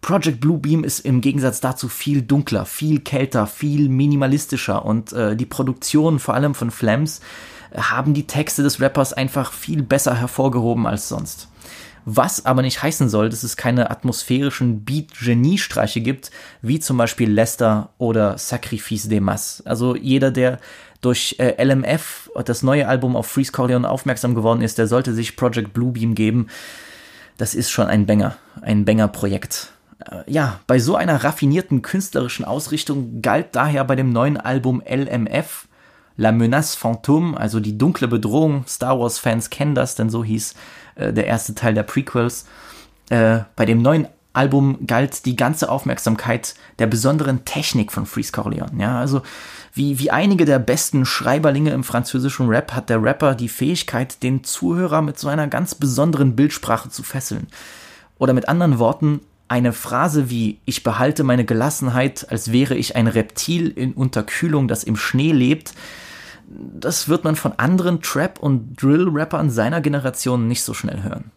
[0.00, 5.46] Project Bluebeam ist im Gegensatz dazu viel dunkler, viel kälter, viel minimalistischer und äh, die
[5.46, 7.20] Produktion, vor allem von Flams,
[7.74, 11.48] haben die Texte des Rappers einfach viel besser hervorgehoben als sonst.
[12.08, 16.30] Was aber nicht heißen soll, dass es keine atmosphärischen Beat-Geniestreiche gibt,
[16.62, 19.60] wie zum Beispiel Lester oder Sacrifice de Mas.
[19.66, 20.60] Also jeder, der
[21.00, 25.34] durch äh, LMF, das neue Album auf Freeze Corleone aufmerksam geworden ist, der sollte sich
[25.34, 26.46] Project Bluebeam geben.
[27.38, 29.72] Das ist schon ein Banger, ein Banger-Projekt.
[29.98, 35.66] Äh, ja, bei so einer raffinierten künstlerischen Ausrichtung galt daher bei dem neuen Album LMF
[36.16, 38.64] La Menace Fantôme, also die dunkle Bedrohung.
[38.66, 40.54] Star Wars-Fans kennen das, denn so hieß
[40.96, 42.46] äh, der erste Teil der Prequels.
[43.08, 48.72] Äh, bei dem neuen Album galt die ganze Aufmerksamkeit der besonderen Technik von Freeze Corleone.
[48.78, 49.22] Ja, also
[49.72, 54.44] wie, wie einige der besten Schreiberlinge im französischen Rap hat der Rapper die Fähigkeit, den
[54.44, 57.46] Zuhörer mit so einer ganz besonderen Bildsprache zu fesseln.
[58.18, 63.06] Oder mit anderen Worten, eine Phrase wie Ich behalte meine Gelassenheit, als wäre ich ein
[63.06, 65.72] Reptil in Unterkühlung, das im Schnee lebt,
[66.48, 71.30] das wird man von anderen Trap- und Drill-Rappern seiner Generation nicht so schnell hören.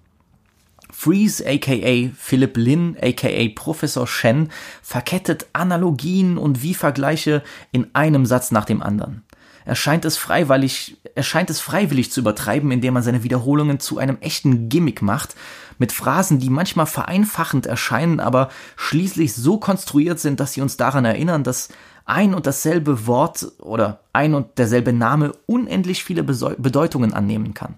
[0.92, 4.50] Freeze aka Philip Lin aka Professor Shen
[4.82, 9.24] verkettet Analogien und Wie-Vergleiche in einem Satz nach dem anderen.
[9.66, 14.00] Er scheint es freiwillig, er scheint es freiwillig zu übertreiben, indem man seine Wiederholungen zu
[14.00, 15.36] einem echten Gimmick macht,
[15.78, 21.06] mit Phrasen, die manchmal vereinfachend erscheinen, aber schließlich so konstruiert sind, dass sie uns daran
[21.06, 21.70] erinnern, dass
[22.10, 27.76] ein und dasselbe Wort oder ein und derselbe Name unendlich viele Bedeutungen annehmen kann.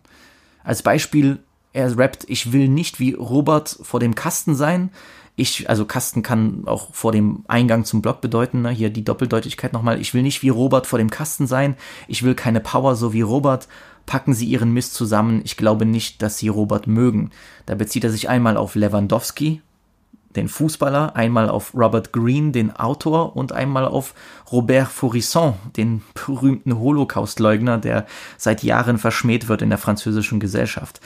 [0.64, 1.40] Als Beispiel,
[1.74, 4.92] er rappt, ich will nicht wie Robert vor dem Kasten sein.
[5.36, 8.70] Ich, also Kasten kann auch vor dem Eingang zum Block bedeuten, ne?
[8.70, 10.00] hier die Doppeldeutigkeit nochmal.
[10.00, 11.76] Ich will nicht wie Robert vor dem Kasten sein.
[12.08, 13.68] Ich will keine Power so wie Robert.
[14.06, 15.42] Packen Sie Ihren Mist zusammen.
[15.44, 17.32] Ich glaube nicht, dass Sie Robert mögen.
[17.66, 19.62] Da bezieht er sich einmal auf Lewandowski,
[20.36, 24.14] den Fußballer, einmal auf Robert Greene, den Autor, und einmal auf
[24.52, 28.06] Robert Faurisson, den berühmten Holocaustleugner, der
[28.38, 31.02] seit Jahren verschmäht wird in der französischen Gesellschaft.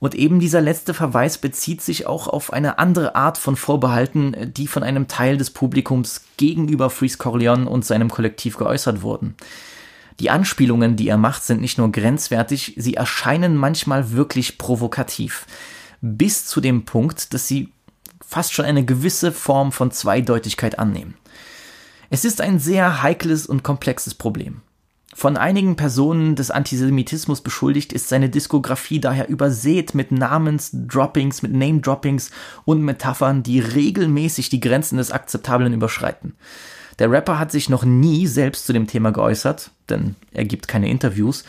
[0.00, 4.66] Und eben dieser letzte Verweis bezieht sich auch auf eine andere Art von Vorbehalten, die
[4.66, 9.34] von einem Teil des Publikums gegenüber Freeze Corleone und seinem Kollektiv geäußert wurden.
[10.18, 15.46] Die Anspielungen, die er macht, sind nicht nur grenzwertig, sie erscheinen manchmal wirklich provokativ.
[16.00, 17.70] Bis zu dem Punkt, dass sie
[18.30, 21.14] fast schon eine gewisse Form von Zweideutigkeit annehmen.
[22.10, 24.62] Es ist ein sehr heikles und komplexes Problem.
[25.12, 32.30] Von einigen Personen des Antisemitismus beschuldigt ist seine Diskografie daher übersät mit Namensdroppings, mit Name-Droppings
[32.64, 36.36] und Metaphern, die regelmäßig die Grenzen des Akzeptablen überschreiten.
[37.00, 40.88] Der Rapper hat sich noch nie selbst zu dem Thema geäußert, denn er gibt keine
[40.88, 41.42] Interviews,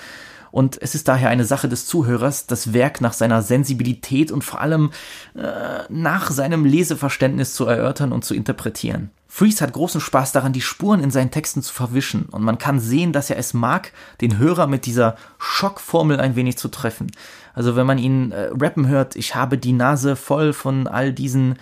[0.51, 4.61] und es ist daher eine Sache des Zuhörers, das Werk nach seiner Sensibilität und vor
[4.61, 4.91] allem
[5.35, 9.11] äh, nach seinem Leseverständnis zu erörtern und zu interpretieren.
[9.27, 12.81] Freeze hat großen Spaß daran, die Spuren in seinen Texten zu verwischen und man kann
[12.81, 17.11] sehen, dass er es mag, den Hörer mit dieser Schockformel ein wenig zu treffen.
[17.53, 21.57] Also wenn man ihn äh, rappen hört, ich habe die Nase voll von all diesen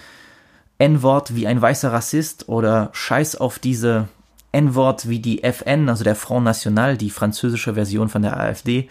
[0.80, 4.08] N-Wort wie ein weißer Rassist oder Scheiß auf diese
[4.52, 8.90] N-Wort wie die FN, also der Front National, die französische Version von der AfD,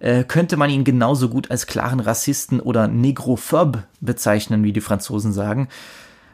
[0.00, 5.32] äh, könnte man ihn genauso gut als klaren Rassisten oder Negrophob bezeichnen, wie die Franzosen
[5.32, 5.68] sagen,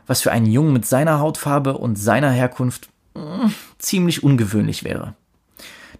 [0.07, 5.15] was für einen Jungen mit seiner Hautfarbe und seiner Herkunft mh, hm, ziemlich ungewöhnlich wäre.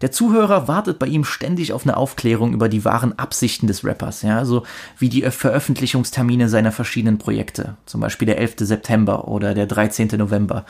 [0.01, 4.23] Der Zuhörer wartet bei ihm ständig auf eine Aufklärung über die wahren Absichten des Rappers,
[4.23, 4.65] ja, so
[4.99, 8.57] wie die Veröffentlichungstermine seiner verschiedenen Projekte, zum Beispiel der 11.
[8.59, 10.09] September oder der 13.
[10.19, 10.67] November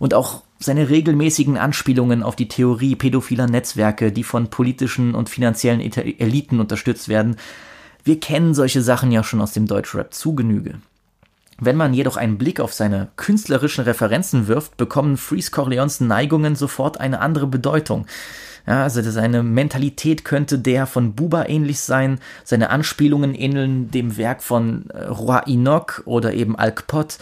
[0.00, 5.80] und auch seine regelmäßigen Anspielungen auf die Theorie pädophiler Netzwerke, die von politischen und finanziellen
[5.80, 7.36] Eliten unterstützt werden.
[8.02, 10.80] Wir kennen solche Sachen ja schon aus dem Deutschrap zu Genüge.
[11.60, 16.98] Wenn man jedoch einen Blick auf seine künstlerischen Referenzen wirft, bekommen Freeze Corleones Neigungen sofort
[16.98, 18.06] eine andere Bedeutung.
[18.66, 24.42] Ja, also seine Mentalität könnte der von Buba ähnlich sein, seine Anspielungen ähneln dem Werk
[24.42, 27.18] von äh, Roi Enoch oder eben Alkpot.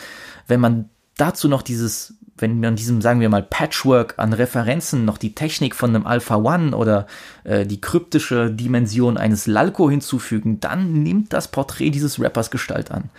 [0.47, 5.19] Wenn man dazu noch dieses wenn man diesem, sagen wir mal, Patchwork an Referenzen noch
[5.19, 7.07] die Technik von einem Alpha One oder
[7.45, 13.11] äh, die kryptische Dimension eines Lalco hinzufügen, dann nimmt das Porträt dieses Rappers Gestalt an.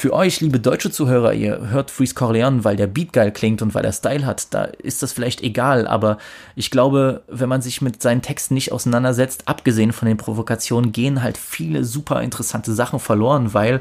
[0.00, 3.74] Für euch, liebe deutsche Zuhörer, ihr hört Freeze Corleone, weil der Beat geil klingt und
[3.74, 6.18] weil er Style hat, da ist das vielleicht egal, aber
[6.54, 11.20] ich glaube, wenn man sich mit seinen Texten nicht auseinandersetzt, abgesehen von den Provokationen, gehen
[11.20, 13.80] halt viele super interessante Sachen verloren, weil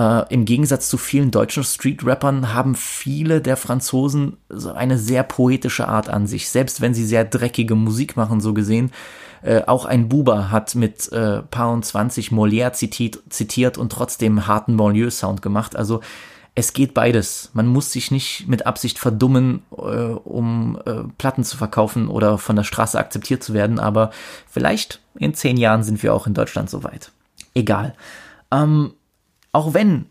[0.00, 5.88] Äh, Im Gegensatz zu vielen deutschen Street-Rappern haben viele der Franzosen so eine sehr poetische
[5.88, 8.92] Art an sich, selbst wenn sie sehr dreckige Musik machen, so gesehen.
[9.42, 14.46] Äh, auch ein Buba hat mit äh, Paar und 20 Molière zitiert, zitiert und trotzdem
[14.46, 15.76] harten Banlieue-Sound gemacht.
[15.76, 16.00] Also
[16.54, 17.50] es geht beides.
[17.52, 22.56] Man muss sich nicht mit Absicht verdummen, äh, um äh, Platten zu verkaufen oder von
[22.56, 24.12] der Straße akzeptiert zu werden, aber
[24.48, 27.12] vielleicht in zehn Jahren sind wir auch in Deutschland soweit.
[27.54, 27.94] Egal.
[28.50, 28.94] Ähm,
[29.52, 30.06] auch wenn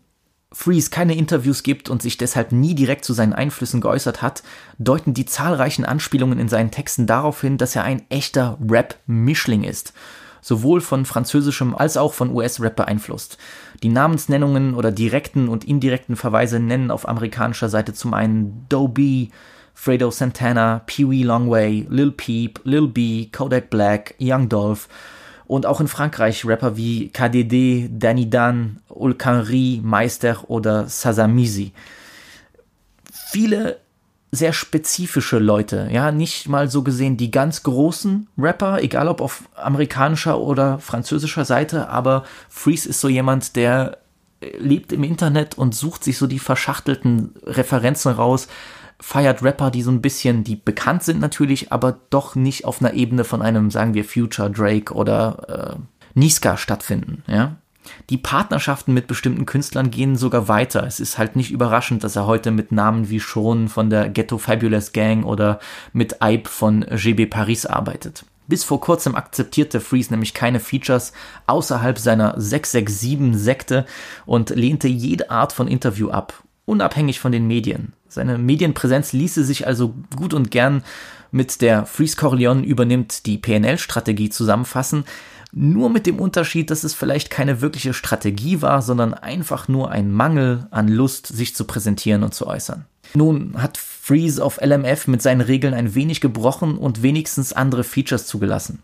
[0.52, 4.42] Freeze keine Interviews gibt und sich deshalb nie direkt zu seinen Einflüssen geäußert hat,
[4.78, 9.92] deuten die zahlreichen Anspielungen in seinen Texten darauf hin, dass er ein echter Rap-Mischling ist
[10.40, 13.38] sowohl von französischem als auch von US-Rap beeinflusst.
[13.82, 19.28] Die Namensnennungen oder direkten und indirekten Verweise nennen auf amerikanischer Seite zum einen Doe
[19.74, 24.88] Fredo Santana, Pee Wee Longway, Lil Peep, Lil B, Kodak Black, Young Dolph
[25.50, 31.72] und auch in Frankreich Rapper wie KDD, Danny Dan, Ulkanri, Meister oder Sazamizi.
[33.32, 33.78] Viele
[34.30, 39.42] sehr spezifische Leute, ja, nicht mal so gesehen die ganz großen Rapper, egal ob auf
[39.56, 43.98] amerikanischer oder französischer Seite, aber Freeze ist so jemand, der
[44.60, 48.46] lebt im Internet und sucht sich so die verschachtelten Referenzen raus,
[49.00, 52.94] feiert Rapper, die so ein bisschen, die bekannt sind natürlich, aber doch nicht auf einer
[52.94, 57.56] Ebene von einem, sagen wir, Future Drake oder äh, Niska stattfinden, ja.
[58.10, 60.86] Die Partnerschaften mit bestimmten Künstlern gehen sogar weiter.
[60.86, 64.38] Es ist halt nicht überraschend, dass er heute mit Namen wie Schon von der Ghetto
[64.38, 65.60] Fabulous Gang oder
[65.92, 68.24] mit Ibe von GB Paris arbeitet.
[68.46, 71.12] Bis vor kurzem akzeptierte Freeze nämlich keine Features
[71.46, 73.86] außerhalb seiner 667-Sekte
[74.26, 77.92] und lehnte jede Art von Interview ab, unabhängig von den Medien.
[78.10, 80.82] Seine Medienpräsenz ließe sich also gut und gern
[81.30, 85.04] mit der Freeze Corleone übernimmt die PNL-Strategie zusammenfassen,
[85.52, 90.12] nur mit dem Unterschied, dass es vielleicht keine wirkliche Strategie war, sondern einfach nur ein
[90.12, 92.84] Mangel an Lust, sich zu präsentieren und zu äußern.
[93.14, 98.26] Nun hat Freeze auf LMF mit seinen Regeln ein wenig gebrochen und wenigstens andere Features
[98.26, 98.82] zugelassen.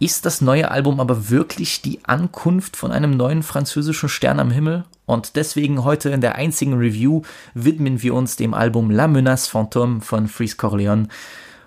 [0.00, 4.84] Ist das neue Album aber wirklich die Ankunft von einem neuen französischen Stern am Himmel?
[5.08, 7.22] Und deswegen heute in der einzigen Review
[7.54, 11.08] widmen wir uns dem Album La Menace Fantôme von Freeze Corleone.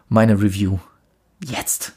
[0.09, 0.77] Meine Review.
[1.43, 1.93] Jetzt.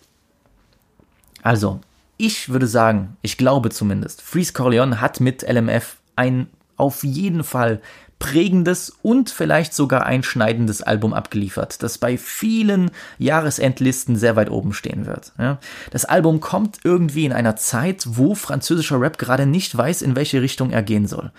[1.43, 1.83] Also,
[2.17, 7.83] ich würde sagen, ich glaube zumindest, Freeze Corleone hat mit LMF ein auf jeden Fall
[8.25, 15.05] prägendes und vielleicht sogar einschneidendes Album abgeliefert, das bei vielen Jahresendlisten sehr weit oben stehen
[15.05, 15.33] wird.
[15.39, 15.59] Ja.
[15.91, 20.41] Das Album kommt irgendwie in einer Zeit, wo französischer Rap gerade nicht weiß, in welche
[20.41, 21.33] Richtung er gehen soll.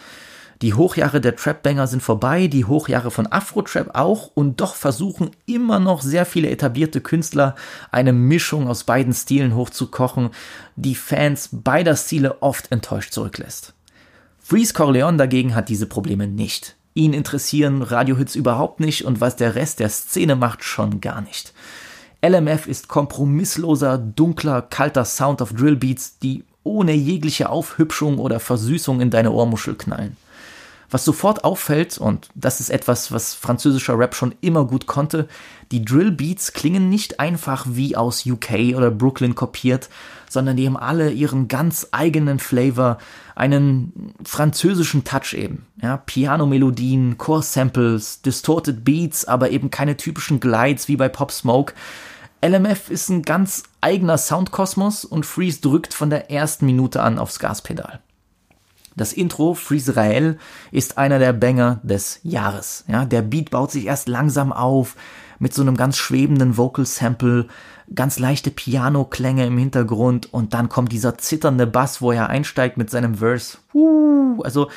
[0.61, 5.79] Die Hochjahre der Trap-Banger sind vorbei, die Hochjahre von Afro-Trap auch und doch versuchen immer
[5.79, 7.55] noch sehr viele etablierte Künstler
[7.91, 10.29] eine Mischung aus beiden Stilen hochzukochen,
[10.75, 13.74] die Fans beider Stile oft enttäuscht zurücklässt.
[14.47, 16.75] Freeze Corleone dagegen hat diese Probleme nicht.
[16.93, 21.51] Ihn interessieren Radiohits überhaupt nicht und was der Rest der Szene macht, schon gar nicht.
[22.23, 29.09] LMF ist kompromissloser, dunkler, kalter Sound of Drillbeats, die ohne jegliche Aufhübschung oder Versüßung in
[29.09, 30.15] deine Ohrmuschel knallen.
[30.95, 35.27] Was sofort auffällt, und das ist etwas, was französischer Rap schon immer gut konnte,
[35.73, 39.89] die Drill Beats klingen nicht einfach wie aus UK oder Brooklyn kopiert,
[40.29, 42.97] sondern die haben alle ihren ganz eigenen Flavor,
[43.35, 45.65] einen französischen Touch eben.
[45.81, 51.73] Ja, Piano-Melodien, Core-Samples, distorted Beats, aber eben keine typischen Glides wie bei Pop Smoke.
[52.41, 57.39] LMF ist ein ganz eigener Soundkosmos und Freeze drückt von der ersten Minute an aufs
[57.39, 57.99] Gaspedal.
[58.95, 60.37] Das Intro Freeze
[60.71, 62.85] ist einer der Banger des Jahres.
[62.87, 64.95] Ja, der Beat baut sich erst langsam auf
[65.37, 67.47] mit so einem ganz schwebenden Vocal Sample,
[67.93, 72.89] ganz leichte Piano-Klänge im Hintergrund und dann kommt dieser zitternde Bass, wo er einsteigt mit
[72.89, 73.57] seinem Verse.
[73.73, 74.69] Uh, also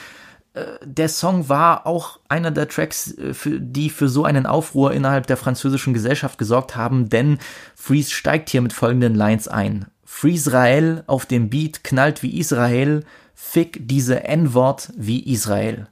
[0.54, 5.26] äh, der Song war auch einer der Tracks, äh, die für so einen Aufruhr innerhalb
[5.26, 7.38] der französischen Gesellschaft gesorgt haben, denn
[7.74, 9.86] Freeze steigt hier mit folgenden Lines ein.
[10.04, 13.04] Freeze auf dem Beat knallt wie Israel,
[13.40, 15.86] Fick diese N-Wort wie Israel.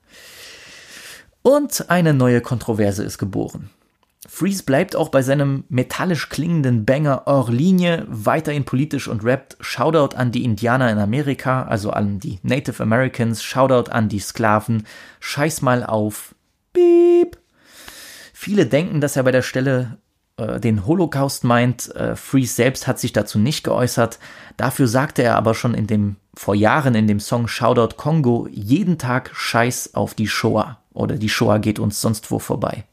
[1.43, 3.71] Und eine neue Kontroverse ist geboren.
[4.27, 10.17] Freeze bleibt auch bei seinem metallisch klingenden Banger Hors Linie weiterhin politisch und rappt Shoutout
[10.17, 14.85] an die Indianer in Amerika, also an die Native Americans, Shoutout an die Sklaven,
[15.21, 16.35] scheiß mal auf,
[16.73, 17.39] beep.
[18.35, 19.99] Viele denken, dass er bei der Stelle
[20.61, 21.95] den Holocaust meint.
[21.95, 24.19] Äh, Freeze selbst hat sich dazu nicht geäußert.
[24.57, 28.99] Dafür sagte er aber schon in dem vor Jahren in dem Song Shoutout Kongo jeden
[28.99, 32.85] Tag Scheiß auf die Shoah oder die Shoah geht uns sonst wo vorbei.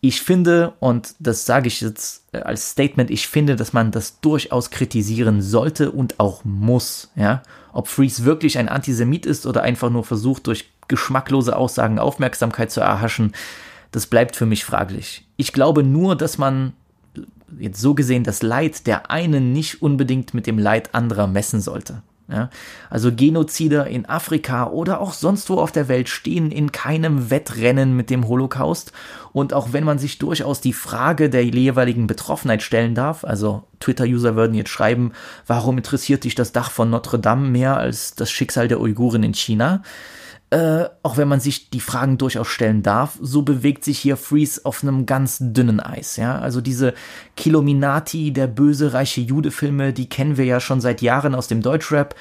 [0.00, 4.20] Ich finde, und das sage ich jetzt äh, als Statement, ich finde, dass man das
[4.20, 7.42] durchaus kritisieren sollte und auch muss, ja.
[7.72, 12.80] Ob Freeze wirklich ein Antisemit ist oder einfach nur versucht, durch geschmacklose Aussagen Aufmerksamkeit zu
[12.80, 13.32] erhaschen,
[13.92, 15.24] das bleibt für mich fraglich.
[15.36, 16.72] Ich glaube nur, dass man
[17.58, 22.02] jetzt so gesehen das Leid der einen nicht unbedingt mit dem Leid anderer messen sollte.
[22.28, 22.48] Ja,
[22.88, 27.94] also Genozide in Afrika oder auch sonst wo auf der Welt stehen in keinem Wettrennen
[27.94, 28.92] mit dem Holocaust.
[29.34, 34.34] Und auch wenn man sich durchaus die Frage der jeweiligen Betroffenheit stellen darf, also Twitter-User
[34.34, 35.12] würden jetzt schreiben,
[35.46, 39.34] warum interessiert dich das Dach von Notre Dame mehr als das Schicksal der Uiguren in
[39.34, 39.82] China?
[40.52, 44.60] Äh, auch wenn man sich die Fragen durchaus stellen darf, so bewegt sich hier Freeze
[44.66, 46.16] auf einem ganz dünnen Eis.
[46.16, 46.92] Ja, also diese
[47.38, 52.14] Kilominati, der böse reiche Jude-Filme, die kennen wir ja schon seit Jahren aus dem Deutschrap.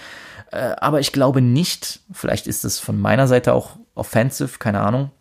[0.49, 5.11] Äh, aber ich glaube nicht, vielleicht ist es von meiner Seite auch offensive, keine Ahnung.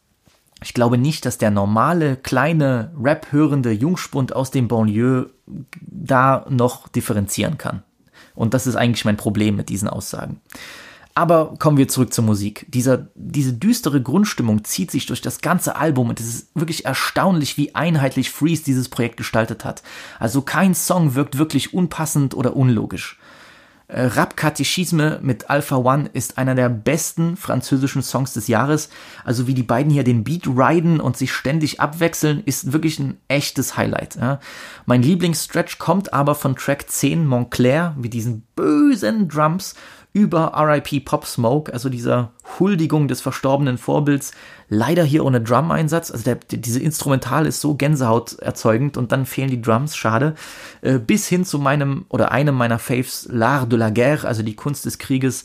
[0.62, 5.30] Ich glaube nicht, dass der normale, kleine, Rap-hörende Jungspund aus dem Banlieue
[5.80, 7.82] da noch differenzieren kann.
[8.36, 10.40] Und das ist eigentlich mein Problem mit diesen Aussagen.
[11.20, 12.64] Aber kommen wir zurück zur Musik.
[12.70, 17.58] Dieser, diese düstere Grundstimmung zieht sich durch das ganze Album und es ist wirklich erstaunlich,
[17.58, 19.82] wie einheitlich Freeze dieses Projekt gestaltet hat.
[20.18, 23.18] Also kein Song wirkt wirklich unpassend oder unlogisch.
[23.86, 28.88] Äh, Rap Katechisme mit Alpha One ist einer der besten französischen Songs des Jahres.
[29.22, 33.18] Also wie die beiden hier den Beat riden und sich ständig abwechseln, ist wirklich ein
[33.28, 34.16] echtes Highlight.
[34.16, 34.40] Ja.
[34.86, 39.74] Mein Lieblingsstretch kommt aber von Track 10 Montclair mit diesen bösen Drums
[40.12, 44.32] über RIP Pop Smoke, also dieser Huldigung des verstorbenen Vorbilds,
[44.68, 46.10] leider hier ohne Drum-Einsatz.
[46.10, 50.34] Also der, diese Instrumental ist so Gänsehaut erzeugend und dann fehlen die Drums, schade.
[50.80, 54.56] Äh, bis hin zu meinem oder einem meiner Faves, L'Art de la Guerre, also die
[54.56, 55.44] Kunst des Krieges.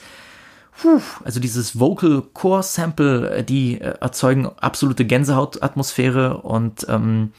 [0.82, 7.32] Puh, also dieses Vocal Core Sample, äh, die äh, erzeugen absolute Gänsehaut-Atmosphäre und ähm,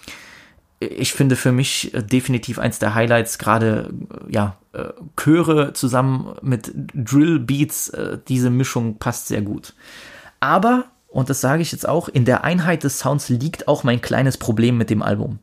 [0.78, 3.94] ich finde für mich äh, definitiv eins der Highlights, gerade
[4.28, 7.92] äh, ja, äh, Chöre zusammen mit Drill Beats,
[8.28, 9.74] diese Mischung passt sehr gut.
[10.40, 14.00] Aber, und das sage ich jetzt auch, in der Einheit des Sounds liegt auch mein
[14.00, 15.38] kleines Problem mit dem Album.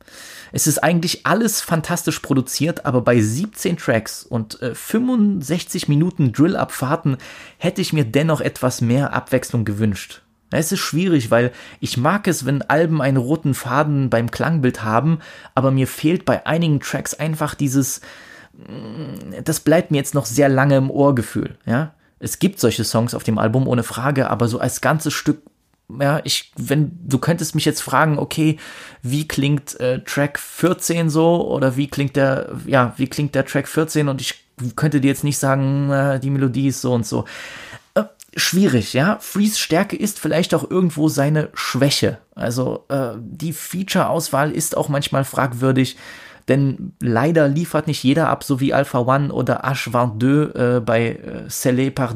[0.52, 7.18] Es ist eigentlich alles fantastisch produziert, aber bei 17 Tracks und 65 Minuten Drill-Abfahrten
[7.58, 10.23] hätte ich mir dennoch etwas mehr Abwechslung gewünscht.
[10.54, 15.20] Es ist schwierig, weil ich mag es, wenn Alben einen roten Faden beim Klangbild haben,
[15.56, 18.02] aber mir fehlt bei einigen Tracks einfach dieses,
[18.54, 21.94] mm, das bleibt mir jetzt noch sehr lange im Ohrgefühl, ja.
[22.20, 25.42] Es gibt solche Songs auf dem Album ohne Frage, aber so als ganzes Stück
[26.00, 28.58] ja, ich, wenn du könntest mich jetzt fragen, okay,
[29.02, 33.68] wie klingt äh, Track 14 so oder wie klingt der, ja, wie klingt der Track
[33.68, 34.44] 14 und ich
[34.76, 37.26] könnte dir jetzt nicht sagen, äh, die Melodie ist so und so
[38.36, 39.18] schwierig, ja.
[39.20, 42.20] Freeze Stärke ist vielleicht auch irgendwo seine Schwäche.
[42.36, 45.98] Also äh, die Feature-Auswahl ist auch manchmal fragwürdig,
[46.48, 51.50] denn leider liefert nicht jeder ab, so wie Alpha One oder H22 äh, bei äh,
[51.50, 52.16] Scellé par.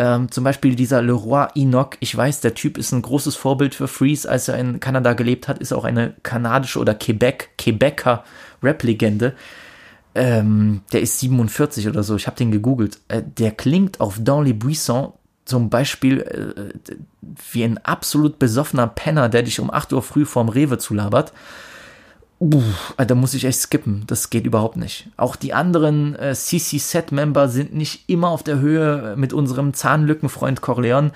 [0.00, 1.90] Ähm, zum Beispiel dieser Leroy Enoch.
[1.98, 5.48] Ich weiß, der Typ ist ein großes Vorbild für Freeze, als er in Kanada gelebt
[5.48, 8.22] hat, ist auch eine kanadische oder Quebec, Quebecer
[8.62, 9.34] Rap-Legende.
[10.14, 12.98] Ähm, der ist 47 oder so, ich habe den gegoogelt.
[13.08, 15.14] Äh, der klingt auf Dans les Buissons
[15.48, 16.94] zum Beispiel äh,
[17.52, 21.32] wie ein absolut besoffener Penner, der dich um 8 Uhr früh vorm Rewe zulabert.
[22.40, 22.62] Uh,
[22.96, 24.04] da muss ich echt skippen.
[24.06, 25.08] Das geht überhaupt nicht.
[25.16, 31.10] Auch die anderen äh, CC-Set-Member sind nicht immer auf der Höhe mit unserem Zahnlückenfreund Corleone.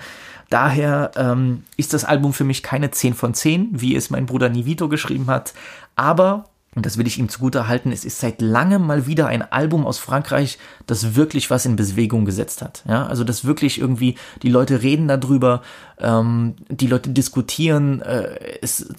[0.49, 4.49] Daher ähm, ist das Album für mich keine 10 von 10, wie es mein Bruder
[4.49, 5.53] Nivito geschrieben hat.
[5.95, 6.45] Aber
[6.75, 9.85] und das will ich ihm zugute halten, es ist seit langem mal wieder ein Album
[9.85, 10.57] aus Frankreich,
[10.87, 12.83] das wirklich was in Bewegung gesetzt hat.
[12.87, 15.61] Ja, also das wirklich irgendwie, die Leute reden darüber,
[15.99, 18.89] ähm, die Leute diskutieren, äh, es,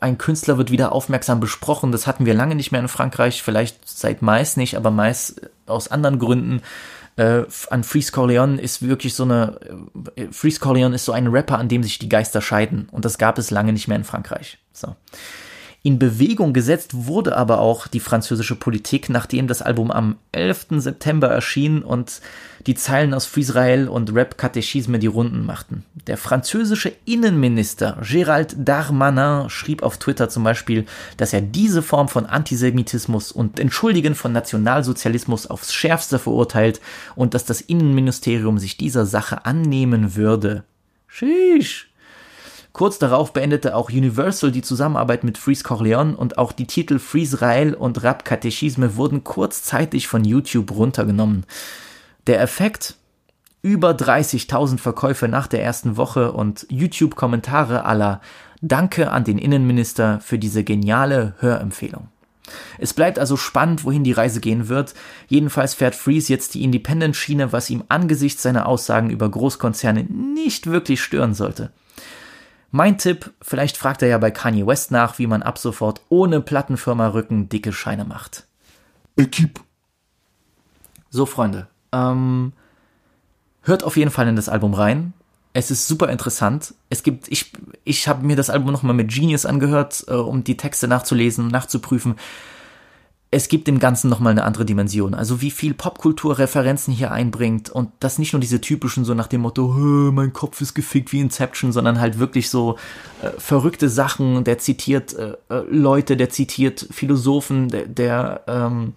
[0.00, 3.88] ein Künstler wird wieder aufmerksam besprochen, das hatten wir lange nicht mehr in Frankreich, vielleicht
[3.88, 5.36] seit Mais nicht, aber Mais
[5.66, 6.62] aus anderen Gründen.
[7.16, 9.60] Äh, an Freeze Corleone ist wirklich so eine,
[10.16, 12.88] äh, Freeze Corleone ist so ein Rapper, an dem sich die Geister scheiden.
[12.90, 14.58] Und das gab es lange nicht mehr in Frankreich.
[14.72, 14.96] So.
[15.84, 20.66] In Bewegung gesetzt wurde aber auch die französische Politik, nachdem das Album am 11.
[20.76, 22.20] September erschien und
[22.68, 25.84] die Zeilen aus Israel und Rap-Katechisme die Runden machten.
[26.06, 32.26] Der französische Innenminister Gérald Darmanin schrieb auf Twitter zum Beispiel, dass er diese Form von
[32.26, 36.80] Antisemitismus und Entschuldigen von Nationalsozialismus aufs Schärfste verurteilt
[37.16, 40.62] und dass das Innenministerium sich dieser Sache annehmen würde.
[41.08, 41.91] Sheesh.
[42.72, 47.42] Kurz darauf beendete auch Universal die Zusammenarbeit mit Freeze Corleone und auch die Titel Freeze
[47.42, 51.44] Rail und Rap Katechisme wurden kurzzeitig von YouTube runtergenommen.
[52.26, 52.96] Der Effekt?
[53.62, 58.20] über 30.000 Verkäufe nach der ersten Woche und YouTube-Kommentare aller
[58.60, 62.08] Danke an den Innenminister für diese geniale Hörempfehlung.
[62.78, 64.94] Es bleibt also spannend, wohin die Reise gehen wird.
[65.28, 71.00] Jedenfalls fährt Freeze jetzt die Independent-Schiene, was ihm angesichts seiner Aussagen über Großkonzerne nicht wirklich
[71.02, 71.70] stören sollte.
[72.74, 76.40] Mein Tipp, vielleicht fragt er ja bei Kanye West nach, wie man ab sofort ohne
[76.40, 78.46] Plattenfirma Rücken dicke Scheine macht.
[79.14, 79.60] Equipe.
[81.10, 82.54] So, Freunde, ähm,
[83.60, 85.12] hört auf jeden Fall in das Album rein.
[85.52, 86.72] Es ist super interessant.
[86.88, 87.52] Es gibt, ich,
[87.84, 92.16] ich habe mir das Album nochmal mit Genius angehört, äh, um die Texte nachzulesen, nachzuprüfen.
[93.34, 95.14] Es gibt dem Ganzen nochmal eine andere Dimension.
[95.14, 99.40] Also wie viel Popkultur-Referenzen hier einbringt und das nicht nur diese typischen, so nach dem
[99.40, 99.68] Motto,
[100.12, 102.76] mein Kopf ist gefickt wie Inception, sondern halt wirklich so
[103.22, 104.44] äh, verrückte Sachen.
[104.44, 108.92] Der zitiert äh, äh, Leute, der zitiert Philosophen, der, der ähm,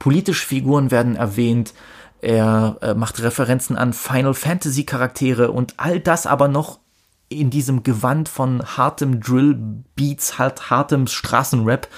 [0.00, 1.72] politische Figuren werden erwähnt
[2.22, 6.80] er äh, macht Referenzen an Final Fantasy Charaktere und all das aber noch
[7.28, 9.56] in diesem Gewand von hartem Drill
[9.94, 11.88] Beats, halt hartem Straßenrap.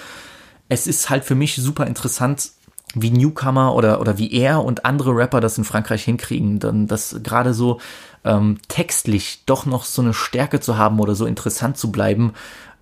[0.68, 2.50] Es ist halt für mich super interessant,
[2.94, 7.20] wie Newcomer oder, oder wie er und andere Rapper das in Frankreich hinkriegen, dann das
[7.22, 7.80] gerade so
[8.24, 12.32] ähm, textlich doch noch so eine Stärke zu haben oder so interessant zu bleiben,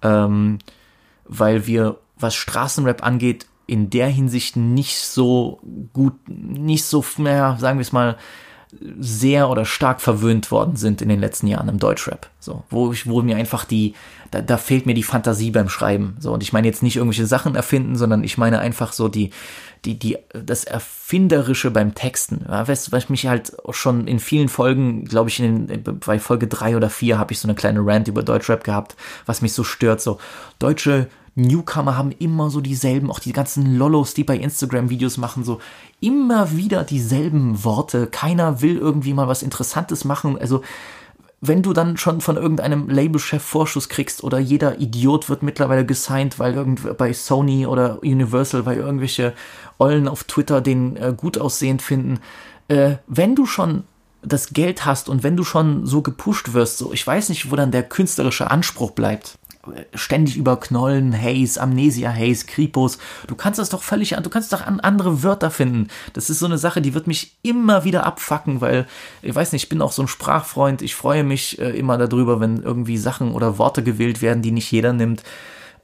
[0.03, 0.59] ähm,
[1.25, 5.61] weil wir, was Straßenrap angeht, in der Hinsicht nicht so
[5.93, 8.17] gut, nicht so, naja, sagen wir es mal,
[8.99, 12.29] sehr oder stark verwöhnt worden sind in den letzten Jahren im Deutschrap.
[12.41, 13.95] So, wo ich, wo mir einfach die,
[14.31, 16.17] da, da fehlt mir die Fantasie beim Schreiben.
[16.19, 19.31] So, und ich meine jetzt nicht irgendwelche Sachen erfinden, sondern ich meine einfach so die,
[19.85, 22.45] die, die, das Erfinderische beim Texten.
[22.49, 26.49] Ja, was, was mich halt schon in vielen Folgen, glaube ich, in den, bei Folge
[26.49, 28.97] drei oder vier habe ich so eine kleine Rant über Deutschrap gehabt,
[29.27, 30.01] was mich so stört.
[30.01, 30.19] So,
[30.59, 35.45] deutsche Newcomer haben immer so dieselben, auch die ganzen Lollos, die bei Instagram Videos machen,
[35.45, 35.61] so
[36.01, 38.07] immer wieder dieselben Worte.
[38.07, 40.39] Keiner will irgendwie mal was Interessantes machen.
[40.39, 40.63] Also,
[41.43, 46.39] wenn du dann schon von irgendeinem Labelchef Vorschuss kriegst oder jeder Idiot wird mittlerweile gesigned,
[46.39, 49.35] weil irgend bei Sony oder Universal, weil irgendwelche
[49.77, 52.21] Ollen auf Twitter den äh, gut aussehend finden,
[52.69, 53.85] äh, wenn du schon
[54.23, 57.57] das Geld hast und wenn du schon so gepusht wirst, so ich weiß nicht, wo
[57.57, 59.39] dann der künstlerische Anspruch bleibt
[59.95, 62.99] ständig über Knollen, Haze, Amnesia, Haze, Kripos.
[63.27, 65.89] Du kannst das doch völlig du kannst doch an andere Wörter finden.
[66.13, 68.87] Das ist so eine Sache, die wird mich immer wieder abfacken, weil,
[69.23, 70.83] ich weiß nicht, ich bin auch so ein Sprachfreund.
[70.83, 74.71] Ich freue mich äh, immer darüber, wenn irgendwie Sachen oder Worte gewählt werden, die nicht
[74.71, 75.23] jeder nimmt.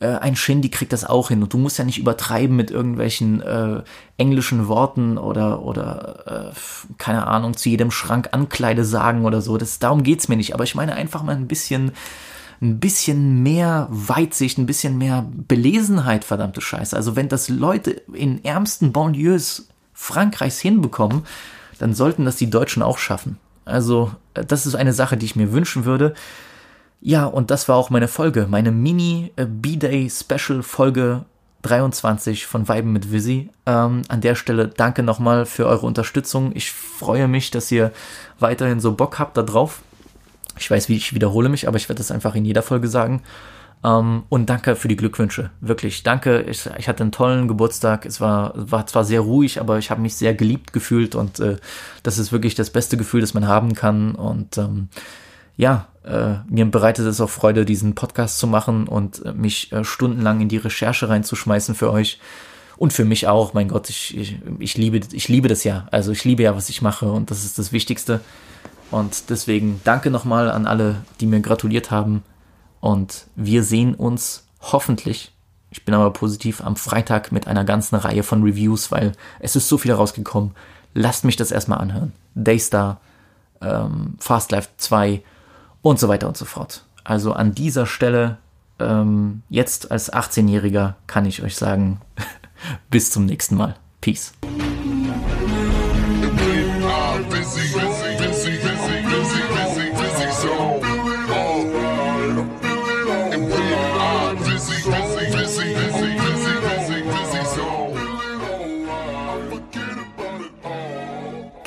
[0.03, 3.41] Äh, ein Shindy kriegt das auch hin und du musst ja nicht übertreiben mit irgendwelchen
[3.41, 3.83] äh,
[4.17, 9.57] englischen Worten oder, oder äh, keine Ahnung, zu jedem Schrank Ankleide sagen oder so.
[9.59, 10.55] Das, darum geht's mir nicht.
[10.55, 11.93] Aber ich meine einfach mal ein bisschen
[12.63, 16.97] ein bisschen mehr Weitsicht, ein bisschen mehr Belesenheit, verdammte Scheiße.
[16.97, 21.27] Also wenn das Leute in ärmsten Banlieues Frankreichs hinbekommen,
[21.81, 23.39] dann sollten das die Deutschen auch schaffen.
[23.65, 26.15] Also äh, das ist eine Sache, die ich mir wünschen würde.
[27.01, 31.25] Ja, und das war auch meine Folge, meine Mini-B-Day-Special-Folge
[31.63, 33.51] 23 von Weiben mit Visi.
[33.67, 36.53] Ähm, an der Stelle danke nochmal für eure Unterstützung.
[36.55, 37.91] Ich freue mich, dass ihr
[38.39, 39.83] weiterhin so Bock habt da drauf.
[40.59, 43.23] Ich weiß, wie ich wiederhole mich, aber ich werde das einfach in jeder Folge sagen.
[43.85, 45.51] Um, ähm, und danke für die Glückwünsche.
[45.61, 46.43] Wirklich, danke.
[46.43, 48.07] Ich, ich, hatte einen tollen Geburtstag.
[48.07, 51.57] Es war, war zwar sehr ruhig, aber ich habe mich sehr geliebt gefühlt und äh,
[52.05, 54.15] das ist wirklich das beste Gefühl, das man haben kann.
[54.15, 54.89] Und ähm,
[55.57, 59.83] ja, äh, mir bereitet es auch Freude, diesen Podcast zu machen und äh, mich äh,
[59.83, 62.21] stundenlang in die Recherche reinzuschmeißen für euch.
[62.77, 65.87] Und für mich auch, mein Gott, ich, ich, ich, liebe, ich liebe das ja.
[65.91, 68.21] Also ich liebe ja, was ich mache und das ist das Wichtigste.
[68.93, 72.23] Und deswegen danke nochmal an alle, die mir gratuliert haben.
[72.81, 75.33] Und wir sehen uns hoffentlich,
[75.71, 79.69] ich bin aber positiv, am Freitag mit einer ganzen Reihe von Reviews, weil es ist
[79.69, 80.53] so viel rausgekommen.
[80.93, 82.13] Lasst mich das erstmal anhören.
[82.35, 83.01] Daystar,
[83.63, 85.23] ähm, Fast Life 2
[85.81, 86.85] und so weiter und so fort.
[87.03, 88.37] Also an dieser Stelle,
[88.79, 92.03] ähm, jetzt als 18-Jähriger, kann ich euch sagen,
[92.91, 93.75] bis zum nächsten Mal.
[94.03, 94.35] Peace.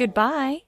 [0.05, 0.64] Goodbye.